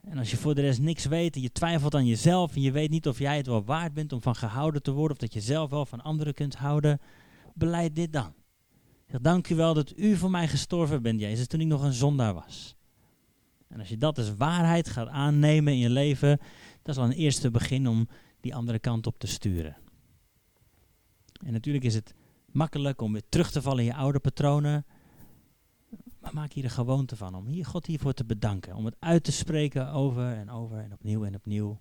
En 0.00 0.18
als 0.18 0.30
je 0.30 0.36
voor 0.36 0.54
de 0.54 0.60
rest 0.60 0.80
niks 0.80 1.04
weet 1.04 1.34
en 1.34 1.42
je 1.42 1.52
twijfelt 1.52 1.94
aan 1.94 2.06
jezelf 2.06 2.54
en 2.54 2.60
je 2.60 2.70
weet 2.70 2.90
niet 2.90 3.08
of 3.08 3.18
jij 3.18 3.36
het 3.36 3.46
wel 3.46 3.64
waard 3.64 3.94
bent 3.94 4.12
om 4.12 4.22
van 4.22 4.34
gehouden 4.36 4.82
te 4.82 4.90
worden 4.90 5.16
of 5.16 5.22
dat 5.22 5.32
je 5.32 5.40
zelf 5.40 5.70
wel 5.70 5.86
van 5.86 6.00
anderen 6.00 6.34
kunt 6.34 6.54
houden, 6.54 7.00
beleid 7.54 7.94
dit 7.94 8.12
dan. 8.12 8.34
Zeg, 9.06 9.20
dank 9.20 9.48
u 9.48 9.54
wel 9.54 9.74
dat 9.74 9.92
u 9.96 10.16
voor 10.16 10.30
mij 10.30 10.48
gestorven 10.48 11.02
bent, 11.02 11.20
Jezus, 11.20 11.46
toen 11.46 11.60
ik 11.60 11.66
nog 11.66 11.82
een 11.82 11.92
zondaar 11.92 12.34
was. 12.34 12.76
En 13.68 13.78
als 13.78 13.88
je 13.88 13.96
dat 13.96 14.18
als 14.18 14.34
waarheid 14.34 14.88
gaat 14.88 15.08
aannemen 15.08 15.72
in 15.72 15.78
je 15.78 15.90
leven, 15.90 16.38
dat 16.82 16.94
is 16.94 17.02
al 17.02 17.08
een 17.08 17.16
eerste 17.16 17.50
begin 17.50 17.88
om 17.88 18.08
die 18.40 18.54
andere 18.54 18.78
kant 18.78 19.06
op 19.06 19.18
te 19.18 19.26
sturen. 19.26 19.76
En 21.44 21.52
natuurlijk 21.52 21.84
is 21.84 21.94
het 21.94 22.14
makkelijk 22.56 23.00
om 23.00 23.12
weer 23.12 23.28
terug 23.28 23.50
te 23.50 23.62
vallen 23.62 23.78
in 23.78 23.84
je 23.84 23.94
oude 23.94 24.18
patronen. 24.18 24.86
Maar 26.20 26.34
maak 26.34 26.52
hier 26.52 26.64
een 26.64 26.70
gewoonte 26.70 27.16
van 27.16 27.34
om 27.34 27.46
hier 27.46 27.66
God 27.66 27.86
hiervoor 27.86 28.12
te 28.12 28.24
bedanken. 28.24 28.74
Om 28.74 28.84
het 28.84 28.96
uit 28.98 29.24
te 29.24 29.32
spreken 29.32 29.90
over 29.90 30.32
en 30.32 30.50
over 30.50 30.78
en 30.78 30.92
opnieuw 30.92 31.24
en 31.24 31.34
opnieuw. 31.34 31.80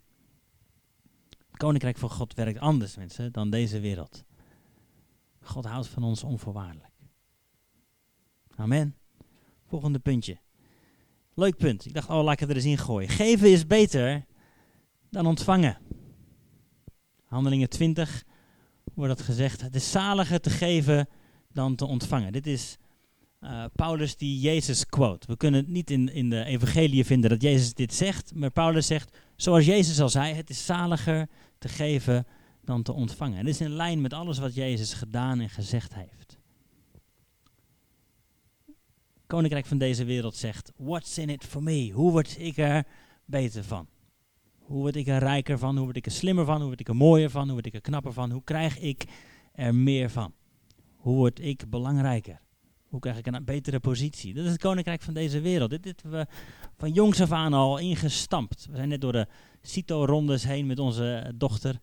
Het 1.30 1.58
koninkrijk 1.58 1.98
van 1.98 2.10
God 2.10 2.34
werkt 2.34 2.60
anders, 2.60 2.96
mensen, 2.96 3.32
dan 3.32 3.50
deze 3.50 3.80
wereld. 3.80 4.24
God 5.42 5.66
houdt 5.66 5.88
van 5.88 6.04
ons 6.04 6.24
onvoorwaardelijk. 6.24 6.94
Amen. 8.56 8.96
Volgende 9.68 10.00
puntje. 10.00 10.38
Leuk 11.34 11.58
punt. 11.58 11.86
Ik 11.86 11.94
dacht, 11.94 12.10
oh, 12.10 12.24
laat 12.24 12.34
ik 12.34 12.40
het 12.40 12.50
er 12.50 12.56
eens 12.56 12.66
in 12.66 12.78
gooien. 12.78 13.10
Geven 13.10 13.52
is 13.52 13.68
beter 13.68 14.26
dan 15.10 15.26
ontvangen. 15.26 15.78
Handelingen 17.26 17.70
20 17.70 18.26
wordt 18.94 19.18
dat 19.18 19.26
gezegd. 19.26 19.62
Het 19.62 19.76
is 19.76 19.92
zaliger 19.92 20.42
te 20.42 20.50
geven 20.50 21.08
dan 21.54 21.76
te 21.76 21.86
ontvangen. 21.86 22.32
Dit 22.32 22.48
is 22.48 22.78
uh, 23.42 23.66
Paulus 23.76 24.18
die 24.18 24.40
Jezus 24.40 24.86
quote. 24.86 25.28
We 25.28 25.38
kunnen 25.38 25.60
het 25.60 25.70
niet 25.70 25.92
in, 25.92 26.14
in 26.14 26.30
de 26.30 26.44
evangelie 26.44 27.06
vinden 27.06 27.30
dat 27.30 27.42
Jezus 27.42 27.74
dit 27.74 27.94
zegt, 27.94 28.36
maar 28.36 28.52
Paulus 28.52 28.88
zegt, 28.88 29.18
zoals 29.36 29.66
Jezus 29.66 30.02
al 30.02 30.10
zei, 30.10 30.34
het 30.34 30.50
is 30.50 30.66
zaliger 30.66 31.28
te 31.58 31.68
geven 31.68 32.28
dan 32.62 32.84
te 32.84 32.94
ontvangen. 32.94 33.38
En 33.38 33.46
dit 33.46 33.54
is 33.54 33.62
in 33.62 33.72
lijn 33.72 34.02
met 34.02 34.14
alles 34.14 34.38
wat 34.38 34.56
Jezus 34.56 34.94
gedaan 34.94 35.40
en 35.40 35.50
gezegd 35.50 35.94
heeft. 35.94 36.38
Koninkrijk 39.28 39.66
van 39.66 39.78
deze 39.78 40.06
wereld 40.06 40.36
zegt, 40.36 40.72
what's 40.76 41.18
in 41.18 41.30
it 41.30 41.44
for 41.44 41.64
me? 41.64 41.90
Hoe 41.92 42.12
word 42.12 42.40
ik 42.40 42.58
er 42.58 42.86
beter 43.26 43.64
van? 43.64 43.88
Hoe 44.66 44.82
word 44.82 44.96
ik 44.96 45.08
er 45.08 45.20
rijker 45.20 45.58
van? 45.58 45.76
Hoe 45.76 45.84
word 45.84 45.98
ik 45.98 46.06
er 46.06 46.12
slimmer 46.12 46.46
van? 46.46 46.58
Hoe 46.58 46.66
word 46.66 46.80
ik 46.80 46.88
er 46.88 46.96
mooier 46.96 47.30
van? 47.30 47.44
Hoe 47.44 47.54
word 47.54 47.66
ik 47.66 47.74
er 47.74 47.82
knapper 47.82 48.14
van? 48.14 48.32
Hoe 48.32 48.44
krijg 48.44 48.80
ik 48.80 49.06
er 49.54 49.76
meer 49.76 50.10
van? 50.10 50.34
Hoe 50.96 51.16
word 51.16 51.40
ik 51.40 51.70
belangrijker? 51.70 52.42
Hoe 52.88 53.00
krijg 53.00 53.18
ik 53.18 53.28
een 53.28 53.46
betere 53.46 53.80
positie? 53.80 54.34
Dat 54.34 54.46
is 54.46 54.52
het 54.52 54.62
koninkrijk 54.62 55.02
van 55.02 55.14
deze 55.14 55.42
wereld. 55.42 55.70
Dit 55.70 56.02
hebben 56.02 56.20
we 56.20 56.28
van 56.78 56.92
jongs 56.92 57.22
af 57.22 57.32
aan 57.32 57.54
al 57.54 57.78
ingestampt. 57.78 58.68
We 58.70 58.76
zijn 58.76 58.90
net 58.90 59.02
door 59.02 59.12
de 59.12 59.28
CITO-rondes 59.62 60.44
heen 60.44 60.66
met 60.66 60.80
onze 60.80 61.34
dochter. 61.36 61.80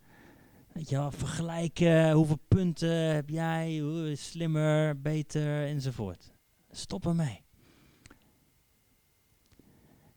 Weet 0.73 0.89
je 0.89 0.97
wel, 0.97 1.11
vergelijken, 1.11 2.13
hoeveel 2.13 2.41
punten 2.49 3.15
heb 3.15 3.29
jij, 3.29 3.79
hoe 3.79 4.15
slimmer, 4.17 5.01
beter, 5.01 5.67
enzovoort. 5.67 6.33
Stop 6.71 7.07
ermee. 7.07 7.45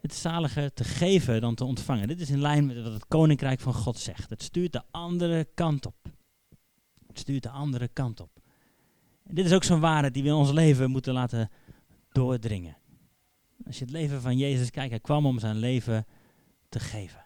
Het 0.06 0.14
is 0.14 0.22
zaliger 0.22 0.74
te 0.74 0.84
geven 0.84 1.42
dan 1.42 1.56
te 1.56 1.64
ontvangen. 1.64 2.08
Dit 2.08 2.20
is 2.20 2.30
in 2.30 2.42
lijn 2.42 2.66
met 2.66 2.84
wat 2.84 2.94
het 2.94 3.08
koninkrijk 3.08 3.60
van 3.60 3.74
God 3.74 4.00
zegt. 4.00 4.30
Het 4.30 4.44
stuurt 4.44 4.74
de 4.74 4.82
andere 4.92 5.48
kant 5.54 5.86
op. 5.86 5.96
Het 7.08 7.20
stuurt 7.20 7.44
de 7.44 7.50
andere 7.50 7.88
kant 7.88 8.20
op. 8.20 8.30
En 9.24 9.36
dit 9.36 9.46
is 9.46 9.54
ook 9.54 9.64
zo'n 9.64 9.80
waarheid 9.80 10.14
die 10.14 10.24
we 10.24 10.30
in 10.30 10.36
ons 10.36 10.52
leven 10.52 10.90
moeten 10.90 11.14
laten 11.14 11.50
doordringen. 12.12 12.78
Als 13.66 13.78
je 13.78 13.84
het 13.84 13.94
leven 13.94 14.22
van 14.22 14.38
Jezus 14.38 14.70
kijkt, 14.70 14.90
hij 14.90 15.00
kwam 15.00 15.26
om 15.26 15.40
zijn 15.40 15.58
leven 15.58 16.06
te 16.70 16.80
geven. 16.80 17.26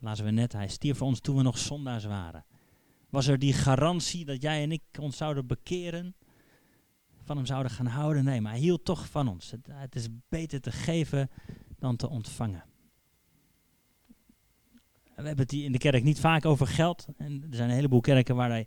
Laten 0.00 0.24
we 0.24 0.30
net, 0.30 0.52
hij 0.52 0.68
stierf 0.68 0.98
voor 0.98 1.06
ons 1.06 1.20
toen 1.20 1.36
we 1.36 1.42
nog 1.42 1.58
zondaars 1.58 2.04
waren. 2.04 2.44
Was 3.10 3.26
er 3.26 3.38
die 3.38 3.52
garantie 3.52 4.24
dat 4.24 4.42
jij 4.42 4.62
en 4.62 4.72
ik 4.72 4.82
ons 5.00 5.16
zouden 5.16 5.46
bekeren? 5.46 6.14
Van 7.24 7.36
hem 7.36 7.46
zouden 7.46 7.72
gaan 7.72 7.86
houden? 7.86 8.24
Nee, 8.24 8.40
maar 8.40 8.52
hij 8.52 8.60
hield 8.60 8.84
toch 8.84 9.08
van 9.08 9.28
ons. 9.28 9.50
Het, 9.50 9.68
het 9.72 9.94
is 9.94 10.08
beter 10.28 10.60
te 10.60 10.72
geven 10.72 11.30
dan 11.78 11.96
te 11.96 12.08
ontvangen. 12.08 12.64
We 15.16 15.28
hebben 15.28 15.44
het 15.44 15.52
in 15.52 15.72
de 15.72 15.78
kerk 15.78 16.02
niet 16.02 16.20
vaak 16.20 16.44
over 16.44 16.66
geld. 16.66 17.06
En 17.16 17.46
er 17.50 17.56
zijn 17.56 17.68
een 17.68 17.74
heleboel 17.74 18.00
kerken 18.00 18.36
waar 18.36 18.48
hij 18.48 18.66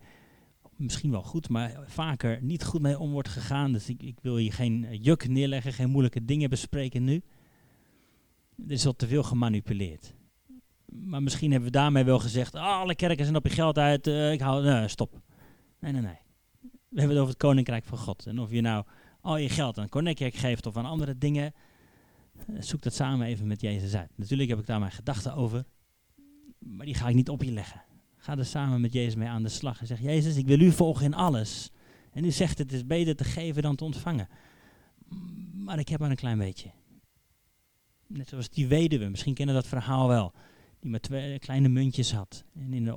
misschien 0.76 1.12
wel 1.12 1.24
goed, 1.24 1.50
maar 1.50 1.80
vaker 1.86 2.44
niet 2.44 2.64
goed 2.64 2.82
mee 2.82 3.00
om 3.00 3.12
wordt 3.12 3.30
gegaan. 3.30 3.72
Dus 3.72 3.90
ik, 3.90 4.04
ik 4.04 4.20
wil 4.22 4.38
hier 4.38 4.54
geen 4.54 4.88
juk 5.02 5.28
neerleggen, 5.28 5.74
geen 5.74 5.90
moeilijke 5.90 6.26
dingen 6.26 6.50
bespreken 6.50 7.04
nu. 7.04 7.24
Er 8.58 8.72
is 8.72 8.86
al 8.86 8.96
te 8.96 9.08
veel 9.08 9.24
gemanipuleerd. 9.24 10.16
Maar 10.86 11.24
misschien 11.24 11.52
hebben 11.52 11.72
we 11.72 11.78
daarmee 11.78 12.04
wel 12.04 12.20
gezegd, 12.20 12.56
ah, 12.56 12.80
alle 12.80 12.96
kerken 12.96 13.26
zijn 13.26 13.38
op 13.38 13.48
je 13.48 13.54
geld 13.54 13.78
uit, 13.78 14.08
uh, 14.08 14.32
ik 14.32 14.40
hou, 14.40 14.64
nee, 14.64 14.88
stop. 14.88 15.22
Nee, 15.80 15.92
nee, 15.92 16.02
nee. 16.02 16.18
We 16.96 17.02
hebben 17.02 17.18
het 17.18 17.26
over 17.26 17.38
het 17.40 17.48
koninkrijk 17.48 17.84
van 17.84 17.98
God. 17.98 18.26
En 18.26 18.40
of 18.40 18.52
je 18.52 18.62
nou 18.62 18.86
al 19.22 19.38
je 19.38 19.50
geld 19.50 19.78
aan 19.78 19.90
Koninkrijk 19.90 20.36
geeft 20.36 20.66
of 20.66 20.78
aan 20.78 20.86
andere 20.86 21.18
dingen, 21.18 21.54
uh, 22.50 22.62
zoek 22.62 22.82
dat 22.82 22.94
samen 22.94 23.28
even 23.28 23.48
met 23.48 23.62
Jezus 23.62 23.96
uit. 23.96 24.10
Natuurlijk 24.16 24.50
heb 24.50 24.60
ik 24.60 24.66
daar 24.66 24.80
mijn 24.80 24.92
gedachten 24.92 25.34
over, 25.34 25.66
maar 26.60 26.86
die 26.86 26.96
ga 26.96 27.08
ik 27.08 27.16
niet 27.16 27.30
op 27.30 27.44
je 27.44 27.52
leggen. 27.52 27.82
Ga 28.18 28.38
er 28.38 28.46
samen 28.46 28.82
met 28.82 28.94
Jezus 28.94 29.16
mee 29.16 29.28
aan 29.28 29.44
de 29.44 29.50
slag 29.50 29.80
en 29.80 29.88
zeg, 29.88 30.02
Jezus, 30.02 30.36
ik 30.36 30.46
wil 30.46 30.60
u 30.60 30.72
volgen 30.72 31.06
in 31.06 31.14
alles. 31.14 31.72
En 32.12 32.26
u 32.26 32.32
zegt 32.32 32.58
het 32.58 32.72
is 32.72 32.86
beter 32.86 33.16
te 33.16 33.24
geven 33.24 33.62
dan 33.62 33.76
te 33.76 33.84
ontvangen. 33.84 34.28
Maar 35.54 35.80
ik 35.80 35.90
heb 35.90 36.00
maar 36.00 36.10
een 36.10 36.16
klein 36.16 36.38
beetje. 36.38 36.72
Net 38.08 38.30
zoals 38.30 38.50
die 38.50 38.68
weduwe, 38.68 39.10
misschien 39.10 39.34
kennen 39.34 39.56
dat 39.56 39.68
verhaal 39.68 40.08
wel. 40.08 40.34
Die 40.80 40.92
maar 40.92 41.00
twee 41.00 41.40
kleine 41.40 41.68
muntjes 41.68 42.14
had 42.14 42.44
en 42.54 42.74
in 42.74 42.86
de 42.86 42.96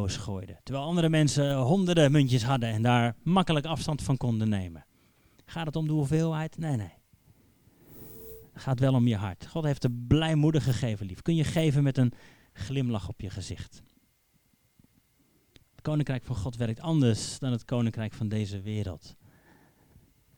gooide. 0.00 0.60
Terwijl 0.62 0.86
andere 0.86 1.08
mensen 1.08 1.56
honderden 1.56 2.12
muntjes 2.12 2.44
hadden 2.44 2.68
en 2.68 2.82
daar 2.82 3.16
makkelijk 3.22 3.66
afstand 3.66 4.02
van 4.02 4.16
konden 4.16 4.48
nemen. 4.48 4.84
Gaat 5.44 5.66
het 5.66 5.76
om 5.76 5.86
de 5.86 5.92
hoeveelheid? 5.92 6.58
Nee, 6.58 6.76
nee. 6.76 6.92
Het 8.52 8.62
gaat 8.62 8.78
wel 8.78 8.94
om 8.94 9.06
je 9.06 9.16
hart. 9.16 9.46
God 9.46 9.64
heeft 9.64 9.82
de 9.82 10.04
blijmoedig 10.08 10.64
gegeven 10.64 11.06
lief. 11.06 11.22
Kun 11.22 11.34
je 11.34 11.44
geven 11.44 11.82
met 11.82 11.98
een 11.98 12.12
glimlach 12.52 13.08
op 13.08 13.20
je 13.20 13.30
gezicht. 13.30 13.82
Het 15.52 15.80
koninkrijk 15.82 16.24
van 16.24 16.36
God 16.36 16.56
werkt 16.56 16.80
anders 16.80 17.38
dan 17.38 17.52
het 17.52 17.64
koninkrijk 17.64 18.12
van 18.12 18.28
deze 18.28 18.60
wereld. 18.60 19.16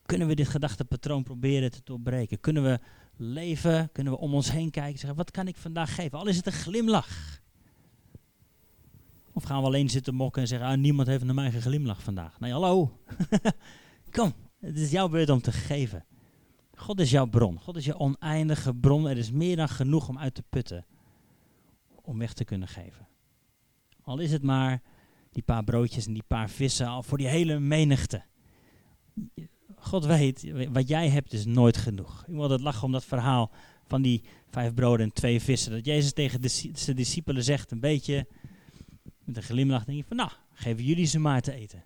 Kunnen 0.03 0.29
we 0.29 0.35
dit 0.35 0.49
gedachtepatroon 0.49 1.23
proberen 1.23 1.71
te 1.71 1.81
doorbreken? 1.85 2.41
Kunnen 2.41 2.63
we 2.63 2.81
leven, 3.17 3.93
kunnen 3.93 4.13
we 4.13 4.19
om 4.19 4.35
ons 4.35 4.51
heen 4.51 4.71
kijken 4.71 4.93
en 4.93 4.99
zeggen, 4.99 5.19
wat 5.19 5.31
kan 5.31 5.49
ik 5.49 5.57
vandaag 5.57 5.95
geven? 5.95 6.19
Al 6.19 6.27
is 6.27 6.37
het 6.37 6.47
een 6.47 6.53
glimlach. 6.53 7.43
Of 9.35 9.43
gaan 9.43 9.61
we 9.61 9.67
alleen 9.67 9.91
zitten 9.91 10.15
mokken 10.15 10.43
en 10.43 10.49
zeggen, 10.49 10.69
ah, 10.69 10.79
niemand 10.79 11.09
heeft 11.09 11.25
naar 11.25 11.35
mij 11.35 11.51
geglimlach 11.51 12.03
vandaag. 12.03 12.41
Nee, 12.41 12.53
hallo. 12.53 12.99
Kom, 14.11 14.33
het 14.61 14.79
is 14.79 14.91
jouw 14.91 15.09
beurt 15.09 15.29
om 15.31 15.41
te 15.41 15.53
geven. 15.53 16.05
God 16.75 17.01
is 17.01 17.11
jouw 17.11 17.27
bron. 17.27 17.59
God 17.59 17.77
is 17.77 17.85
je 17.85 17.99
oneindige 17.99 18.75
bron. 18.75 19.09
Er 19.09 19.17
is 19.17 19.31
meer 19.31 19.57
dan 19.57 19.69
genoeg 19.69 20.09
om 20.09 20.19
uit 20.19 20.35
te 20.35 20.43
putten. 20.51 20.87
Om 22.03 22.19
weg 22.19 22.33
te 22.33 22.45
kunnen 22.45 22.69
geven. 22.69 23.07
Al 24.03 24.19
is 24.19 24.33
het 24.33 24.43
maar 24.43 24.83
die 25.31 25.43
paar 25.43 25.65
broodjes 25.65 26.07
en 26.07 26.13
die 26.13 26.25
paar 26.27 26.51
vissen 26.51 26.87
al 26.87 27.03
voor 27.03 27.19
die 27.19 27.27
hele 27.27 27.59
menigte. 27.59 28.23
God 29.77 30.05
weet, 30.05 30.53
wat 30.73 30.89
jij 30.89 31.09
hebt 31.09 31.33
is 31.33 31.45
nooit 31.45 31.77
genoeg. 31.77 32.25
Ik 32.27 32.35
wil 32.35 32.51
het 32.51 32.61
lachen 32.61 32.85
om 32.85 32.93
dat 32.93 33.05
verhaal 33.05 33.51
van 33.87 34.03
die 34.03 34.25
vijf 34.51 34.75
broden 34.75 35.07
en 35.07 35.13
twee 35.13 35.41
vissen. 35.41 35.73
Dat 35.73 35.85
Jezus 35.85 36.13
tegen 36.13 36.41
de, 36.41 36.49
zijn 36.75 36.97
discipelen 36.97 37.45
zegt, 37.45 37.71
een 37.71 37.81
beetje 37.81 38.27
met 39.25 39.37
een 39.37 39.43
glimlach, 39.43 39.85
denk 39.85 39.99
je 39.99 40.05
van, 40.05 40.17
nou, 40.17 40.31
geven 40.53 40.85
jullie 40.85 41.07
ze 41.07 41.19
maar 41.19 41.41
te 41.41 41.53
eten. 41.53 41.85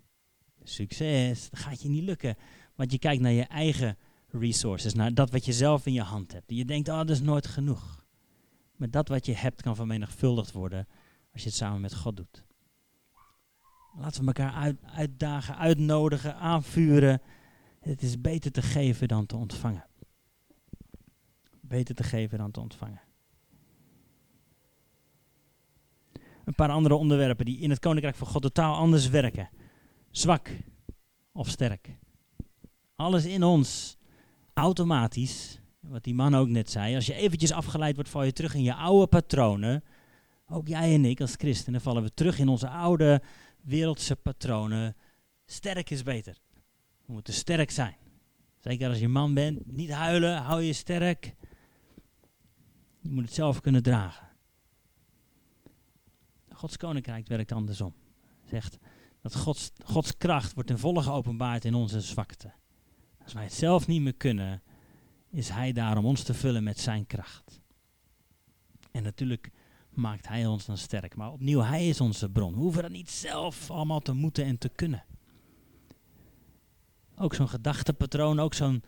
Succes, 0.63 1.49
dat 1.49 1.59
gaat 1.59 1.81
je 1.81 1.89
niet 1.89 2.03
lukken. 2.03 2.35
Want 2.75 2.91
je 2.91 2.99
kijkt 2.99 3.21
naar 3.21 3.31
je 3.31 3.43
eigen 3.43 3.97
resources, 4.27 4.93
naar 4.93 5.13
dat 5.13 5.31
wat 5.31 5.45
je 5.45 5.53
zelf 5.53 5.85
in 5.85 5.93
je 5.93 6.01
hand 6.01 6.33
hebt. 6.33 6.45
Je 6.47 6.65
denkt, 6.65 6.89
oh, 6.89 6.97
dat 6.97 7.09
is 7.09 7.21
nooit 7.21 7.47
genoeg. 7.47 8.05
Maar 8.75 8.89
dat 8.89 9.07
wat 9.07 9.25
je 9.25 9.35
hebt 9.35 9.61
kan 9.61 9.75
vermenigvuldigd 9.75 10.51
worden 10.51 10.87
als 11.33 11.41
je 11.41 11.47
het 11.47 11.57
samen 11.57 11.81
met 11.81 11.95
God 11.95 12.17
doet. 12.17 12.43
Laten 13.97 14.21
we 14.21 14.27
elkaar 14.27 14.53
uit, 14.53 14.77
uitdagen, 14.83 15.57
uitnodigen, 15.57 16.35
aanvuren. 16.35 17.21
Het 17.79 18.01
is 18.01 18.21
beter 18.21 18.51
te 18.51 18.61
geven 18.61 19.07
dan 19.07 19.25
te 19.25 19.35
ontvangen. 19.35 19.85
Beter 21.61 21.95
te 21.95 22.03
geven 22.03 22.37
dan 22.37 22.51
te 22.51 22.59
ontvangen. 22.59 23.01
Een 26.49 26.55
paar 26.55 26.69
andere 26.69 26.95
onderwerpen 26.95 27.45
die 27.45 27.59
in 27.59 27.69
het 27.69 27.79
Koninkrijk 27.79 28.15
van 28.15 28.27
God 28.27 28.41
totaal 28.41 28.75
anders 28.75 29.09
werken. 29.09 29.49
Zwak 30.11 30.49
of 31.31 31.47
sterk. 31.49 31.97
Alles 32.95 33.25
in 33.25 33.43
ons 33.43 33.97
automatisch, 34.53 35.59
wat 35.79 36.03
die 36.03 36.13
man 36.13 36.35
ook 36.35 36.47
net 36.47 36.69
zei, 36.69 36.95
als 36.95 37.05
je 37.05 37.13
eventjes 37.13 37.51
afgeleid 37.51 37.95
wordt, 37.95 38.09
val 38.09 38.23
je 38.23 38.33
terug 38.33 38.53
in 38.53 38.63
je 38.63 38.73
oude 38.73 39.07
patronen. 39.07 39.83
Ook 40.47 40.67
jij 40.67 40.93
en 40.93 41.05
ik 41.05 41.21
als 41.21 41.33
christenen 41.37 41.81
vallen 41.81 42.03
we 42.03 42.13
terug 42.13 42.39
in 42.39 42.47
onze 42.47 42.69
oude 42.69 43.21
wereldse 43.61 44.15
patronen. 44.15 44.95
Sterk 45.45 45.89
is 45.89 46.03
beter. 46.03 46.37
We 47.05 47.13
moeten 47.13 47.33
sterk 47.33 47.71
zijn. 47.71 47.95
Zeker 48.59 48.89
als 48.89 48.99
je 48.99 49.07
man 49.07 49.33
bent. 49.33 49.71
Niet 49.71 49.91
huilen, 49.91 50.37
hou 50.37 50.61
je 50.61 50.73
sterk. 50.73 51.35
Je 52.99 53.09
moet 53.09 53.23
het 53.23 53.33
zelf 53.33 53.61
kunnen 53.61 53.83
dragen. 53.83 54.28
Gods 56.59 56.77
koninkrijk 56.77 57.27
werkt 57.27 57.51
andersom. 57.51 57.93
Zegt 58.45 58.77
dat 59.21 59.35
Gods, 59.35 59.71
Gods 59.83 60.17
kracht 60.17 60.53
wordt 60.53 60.69
ten 60.69 60.79
volle 60.79 61.01
geopenbaard 61.01 61.65
in 61.65 61.73
onze 61.73 62.01
zwakte. 62.01 62.51
Als 63.23 63.33
wij 63.33 63.43
het 63.43 63.53
zelf 63.53 63.87
niet 63.87 64.01
meer 64.01 64.13
kunnen, 64.13 64.61
is 65.29 65.49
Hij 65.49 65.71
daar 65.71 65.97
om 65.97 66.05
ons 66.05 66.23
te 66.23 66.33
vullen 66.33 66.63
met 66.63 66.79
Zijn 66.79 67.05
kracht. 67.05 67.61
En 68.91 69.03
natuurlijk 69.03 69.51
maakt 69.89 70.27
Hij 70.27 70.45
ons 70.45 70.65
dan 70.65 70.77
sterk. 70.77 71.15
Maar 71.15 71.31
opnieuw, 71.31 71.61
Hij 71.61 71.87
is 71.87 72.01
onze 72.01 72.29
bron. 72.29 72.53
We 72.53 72.59
hoeven 72.59 72.81
dat 72.81 72.91
niet 72.91 73.09
zelf 73.09 73.71
allemaal 73.71 73.99
te 73.99 74.13
moeten 74.13 74.45
en 74.45 74.57
te 74.57 74.69
kunnen. 74.69 75.03
Ook 77.15 77.33
zo'n 77.33 77.49
gedachtepatroon, 77.49 78.39
ook 78.39 78.53
zo'n 78.53 78.83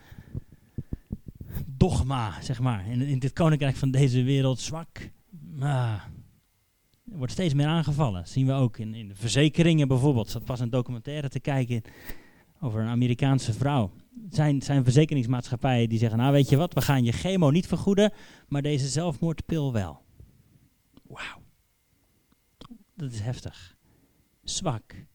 dogma, 1.65 2.41
zeg 2.41 2.59
maar. 2.59 2.87
In, 2.87 3.01
in 3.01 3.19
dit 3.19 3.33
koninkrijk 3.33 3.75
van 3.75 3.91
deze 3.91 4.23
wereld 4.23 4.59
zwak. 4.59 5.11
Ah, 5.59 6.03
wordt 7.11 7.31
steeds 7.31 7.53
meer 7.53 7.67
aangevallen. 7.67 8.21
Dat 8.21 8.29
zien 8.29 8.45
we 8.45 8.53
ook 8.53 8.77
in, 8.77 8.93
in 8.93 9.07
de 9.07 9.15
verzekeringen 9.15 9.87
bijvoorbeeld. 9.87 10.25
Er 10.25 10.31
zat 10.31 10.45
pas 10.45 10.59
een 10.59 10.69
documentaire 10.69 11.29
te 11.29 11.39
kijken 11.39 11.81
over 12.59 12.81
een 12.81 12.87
Amerikaanse 12.87 13.53
vrouw. 13.53 13.91
Zijn, 14.29 14.61
zijn 14.61 14.83
verzekeringsmaatschappijen 14.83 15.89
die 15.89 15.99
zeggen, 15.99 16.17
nou 16.17 16.31
weet 16.31 16.49
je 16.49 16.57
wat, 16.57 16.73
we 16.73 16.81
gaan 16.81 17.03
je 17.03 17.11
chemo 17.11 17.49
niet 17.49 17.67
vergoeden, 17.67 18.11
maar 18.47 18.61
deze 18.61 18.87
zelfmoordpil 18.87 19.73
wel. 19.73 20.01
Wauw. 21.07 21.41
Dat 22.95 23.11
is 23.11 23.19
heftig. 23.19 23.77
Zwak 24.43 25.05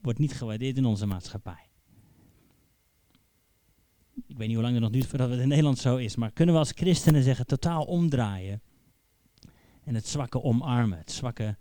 wordt 0.00 0.18
niet 0.18 0.34
gewaardeerd 0.34 0.76
in 0.76 0.84
onze 0.84 1.06
maatschappij. 1.06 1.68
Ik 4.26 4.36
weet 4.36 4.46
niet 4.46 4.56
hoe 4.56 4.64
lang 4.64 4.74
het 4.74 4.82
nog 4.82 4.92
duurt 4.92 5.06
voordat 5.06 5.30
het 5.30 5.40
in 5.40 5.48
Nederland 5.48 5.78
zo 5.78 5.96
is, 5.96 6.16
maar 6.16 6.30
kunnen 6.30 6.54
we 6.54 6.60
als 6.60 6.72
christenen 6.74 7.22
zeggen 7.22 7.46
totaal 7.46 7.84
omdraaien 7.84 8.62
en 9.86 9.94
het 9.94 10.06
zwakke 10.06 10.42
omarmen, 10.42 10.98
het 10.98 11.12
zwakke 11.12 11.56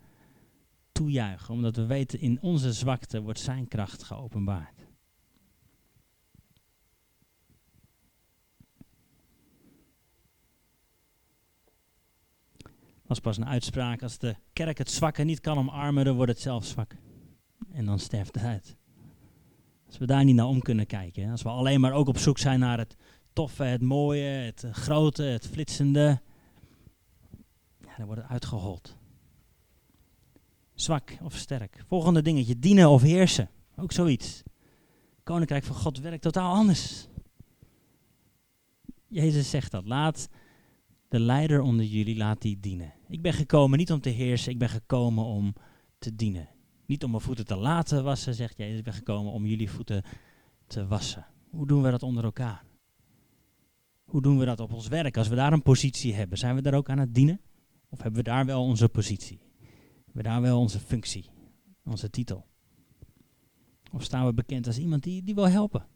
toejuichen, 0.92 1.54
omdat 1.54 1.76
we 1.76 1.86
weten 1.86 2.20
in 2.20 2.42
onze 2.42 2.74
zwakte 2.74 3.22
wordt 3.22 3.40
zijn 3.40 3.68
kracht 3.68 4.04
geopenbaard. 4.04 4.86
was 13.06 13.20
pas 13.20 13.38
een 13.38 13.46
uitspraak, 13.46 14.04
als 14.04 14.18
de 14.18 14.36
kerk 14.54 14.78
het 14.78 14.92
zwakke 14.92 15.24
niet 15.24 15.40
kan 15.40 15.58
omarmen, 15.58 16.06
dan 16.06 16.16
wordt 16.16 16.32
het 16.32 16.42
zelf 16.42 16.66
zwak. 16.66 16.96
En 17.72 17.86
dan 17.86 18.00
sterft 18.00 18.36
het 18.36 18.44
uit. 18.44 18.76
Als 19.88 19.98
we 19.98 20.06
daar 20.06 20.24
niet 20.24 20.36
naar 20.36 20.46
om 20.46 20.62
kunnen 20.62 20.86
kijken, 20.86 21.32
als 21.32 21.42
we 21.42 21.50
alleen 21.50 21.80
maar 21.80 21.94
ook 21.94 22.08
op 22.08 22.18
zoek 22.18 22.38
zijn 22.38 22.60
naar 22.60 22.78
het 22.78 22.96
toffe, 23.34 23.64
het 23.64 23.82
mooie, 23.82 24.24
het 24.24 24.66
grote, 24.72 25.24
het 25.24 25.48
flitsende, 25.48 26.22
ja, 27.98 28.06
dan 28.06 28.16
wordt 28.16 28.30
uitgehold. 28.30 28.98
Zwak 30.74 31.18
of 31.24 31.36
sterk. 31.36 31.84
Volgende 31.88 32.22
dingetje, 32.22 32.60
dienen 32.60 32.90
of 32.90 33.02
heersen. 33.02 33.50
Ook 33.76 33.92
zoiets. 33.92 34.44
Koninkrijk 35.24 35.64
van 35.64 35.76
God 35.76 36.00
werkt 36.00 36.22
totaal 36.22 36.54
anders. 36.56 37.08
Jezus 39.08 39.50
zegt 39.50 39.72
dat. 39.72 39.86
Laat 39.86 40.30
de 41.08 41.20
leider 41.20 41.62
onder 41.62 41.86
jullie, 41.86 42.18
laat 42.18 42.42
die 42.42 42.60
dienen. 42.60 42.94
Ik 43.08 43.22
ben 43.22 43.34
gekomen 43.34 43.78
niet 43.78 43.92
om 43.92 44.02
te 44.02 44.10
heersen, 44.10 44.52
ik 44.52 44.60
ben 44.60 44.70
gekomen 44.70 45.24
om 45.24 45.54
te 45.98 46.16
dienen. 46.16 46.50
Niet 46.86 47.04
om 47.04 47.10
mijn 47.10 47.24
voeten 47.24 47.46
te 47.46 47.56
laten 47.56 48.04
wassen, 48.04 48.34
zegt 48.34 48.58
Jezus. 48.58 48.78
Ik 48.78 48.84
ben 48.84 48.94
gekomen 48.94 49.32
om 49.32 49.46
jullie 49.46 49.70
voeten 49.70 50.04
te 50.68 50.88
wassen. 50.88 51.26
Hoe 51.50 51.68
doen 51.68 51.82
we 51.82 51.92
dat 51.92 52.04
onder 52.04 52.24
elkaar? 52.24 52.64
Hoe 54.06 54.22
doen 54.22 54.38
we 54.38 54.46
dat 54.46 54.60
op 54.60 54.74
ons 54.74 54.88
werk 54.88 55.18
als 55.18 55.28
we 55.28 55.36
daar 55.36 55.54
een 55.54 55.62
positie 55.62 56.14
hebben? 56.14 56.38
Zijn 56.38 56.56
we 56.56 56.62
daar 56.62 56.74
ook 56.74 56.90
aan 56.90 57.00
het 57.00 57.14
dienen? 57.14 57.40
Of 57.90 58.02
hebben 58.02 58.24
we 58.24 58.30
daar 58.30 58.46
wel 58.46 58.64
onze 58.64 58.90
positie? 58.90 59.40
Hebben 59.96 60.14
we 60.14 60.24
daar 60.24 60.42
wel 60.42 60.60
onze 60.60 60.80
functie, 60.80 61.30
onze 61.84 62.10
titel? 62.10 62.46
Of 63.92 64.04
staan 64.04 64.26
we 64.26 64.34
bekend 64.34 64.68
als 64.68 64.78
iemand 64.78 65.04
die, 65.04 65.24
die 65.24 65.36
wil 65.36 65.50
helpen? 65.50 65.88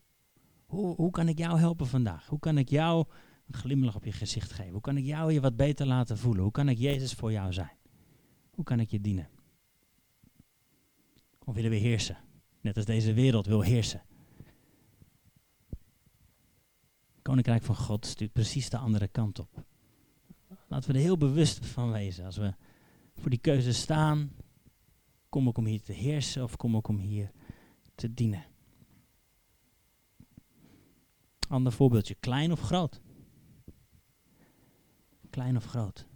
Hoe, 0.66 0.96
hoe 0.96 1.12
kan 1.12 1.28
ik 1.28 1.38
jou 1.38 1.60
helpen 1.60 1.88
vandaag? 1.88 2.28
Hoe 2.28 2.40
kan 2.40 2.58
ik 2.58 2.70
jou 2.70 3.06
een 3.48 3.54
glimlach 3.54 3.96
op 3.96 4.06
je 4.06 4.12
gezicht 4.12 4.52
geven? 4.52 4.72
Hoe 4.72 4.82
kan 4.82 4.98
ik 4.98 5.06
jou 5.06 5.34
je 5.34 5.42
wat 5.42 5.56
beter 5.56 5.88
laten 5.88 6.18
voelen? 6.18 6.44
Hoe 6.44 6.52
kan 6.52 6.70
ik 6.70 6.78
Jezus 6.78 7.14
voor 7.14 7.32
jou 7.32 7.54
zijn? 7.54 7.78
Hoe 8.52 8.64
kan 8.64 8.80
ik 8.80 8.92
je 8.92 9.02
dienen? 9.02 9.30
Of 11.46 11.56
willen 11.56 11.70
we 11.70 11.78
heersen? 11.78 12.18
Net 12.62 12.76
als 12.76 12.86
deze 12.86 13.14
wereld 13.14 13.46
wil 13.46 13.62
heersen. 13.62 14.02
Koninkrijk 17.22 17.64
van 17.64 17.76
God 17.76 18.06
stuurt 18.06 18.32
precies 18.32 18.70
de 18.70 18.78
andere 18.78 19.08
kant 19.08 19.40
op. 19.40 19.64
Laten 20.70 20.92
we 20.92 20.98
er 20.98 21.04
heel 21.04 21.18
bewust 21.18 21.66
van 21.66 21.92
wezen. 21.92 22.26
Als 22.26 22.38
we 22.38 22.54
voor 23.16 23.30
die 23.30 23.40
keuze 23.40 23.74
staan, 23.74 24.32
kom 25.30 25.48
ik 25.48 25.58
om 25.58 25.66
hier 25.66 25.82
te 25.82 25.94
heersen 25.94 26.44
of 26.44 26.56
kom 26.56 26.76
ik 26.76 26.88
om 26.88 26.98
hier 26.98 27.32
te 27.96 28.14
dienen? 28.14 28.46
Ander 31.48 31.72
voorbeeldje, 31.72 32.16
klein 32.16 32.52
of 32.52 32.62
groot? 32.62 33.02
Klein 35.30 35.56
of 35.56 35.66
groot? 35.66 36.08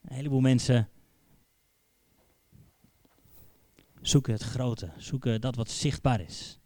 Een 0.00 0.14
heleboel 0.14 0.40
mensen 0.40 0.88
zoeken 4.00 4.32
het 4.32 4.42
grote, 4.42 4.92
zoeken 4.96 5.40
dat 5.40 5.54
wat 5.54 5.70
zichtbaar 5.70 6.20
is. 6.20 6.58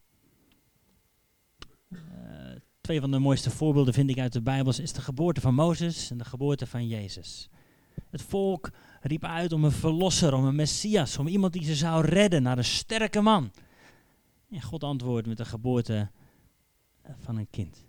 Uh, 1.89 2.57
twee 2.93 3.05
van 3.05 3.21
de 3.21 3.27
mooiste 3.27 3.51
voorbeelden 3.51 3.95
vind 3.95 4.11
ik 4.11 4.19
uit 4.19 4.33
de 4.33 4.43
Bijbel 4.43 4.73
is 4.81 4.93
de 4.93 5.01
geboorte 5.01 5.41
van 5.41 5.55
Mozes 5.55 6.11
en 6.11 6.19
de 6.19 6.25
geboorte 6.25 6.67
van 6.67 6.87
Jezus. 6.87 7.49
Het 8.11 8.23
volk 8.23 8.71
riep 9.01 9.25
uit 9.25 9.53
om 9.53 9.65
een 9.65 9.73
verlosser, 9.73 10.35
om 10.35 10.45
een 10.45 10.55
Messias, 10.55 11.19
om 11.19 11.27
iemand 11.27 11.53
die 11.53 11.65
ze 11.65 11.75
zou 11.75 12.07
redden 12.07 12.43
naar 12.43 12.59
een 12.59 12.65
sterke 12.65 13.21
man. 13.21 13.51
En 14.51 14.63
God 14.63 14.85
antwoordt 14.85 15.27
met 15.27 15.37
de 15.37 15.45
geboorte 15.45 16.11
van 17.19 17.37
een 17.37 17.51
kind. 17.51 17.85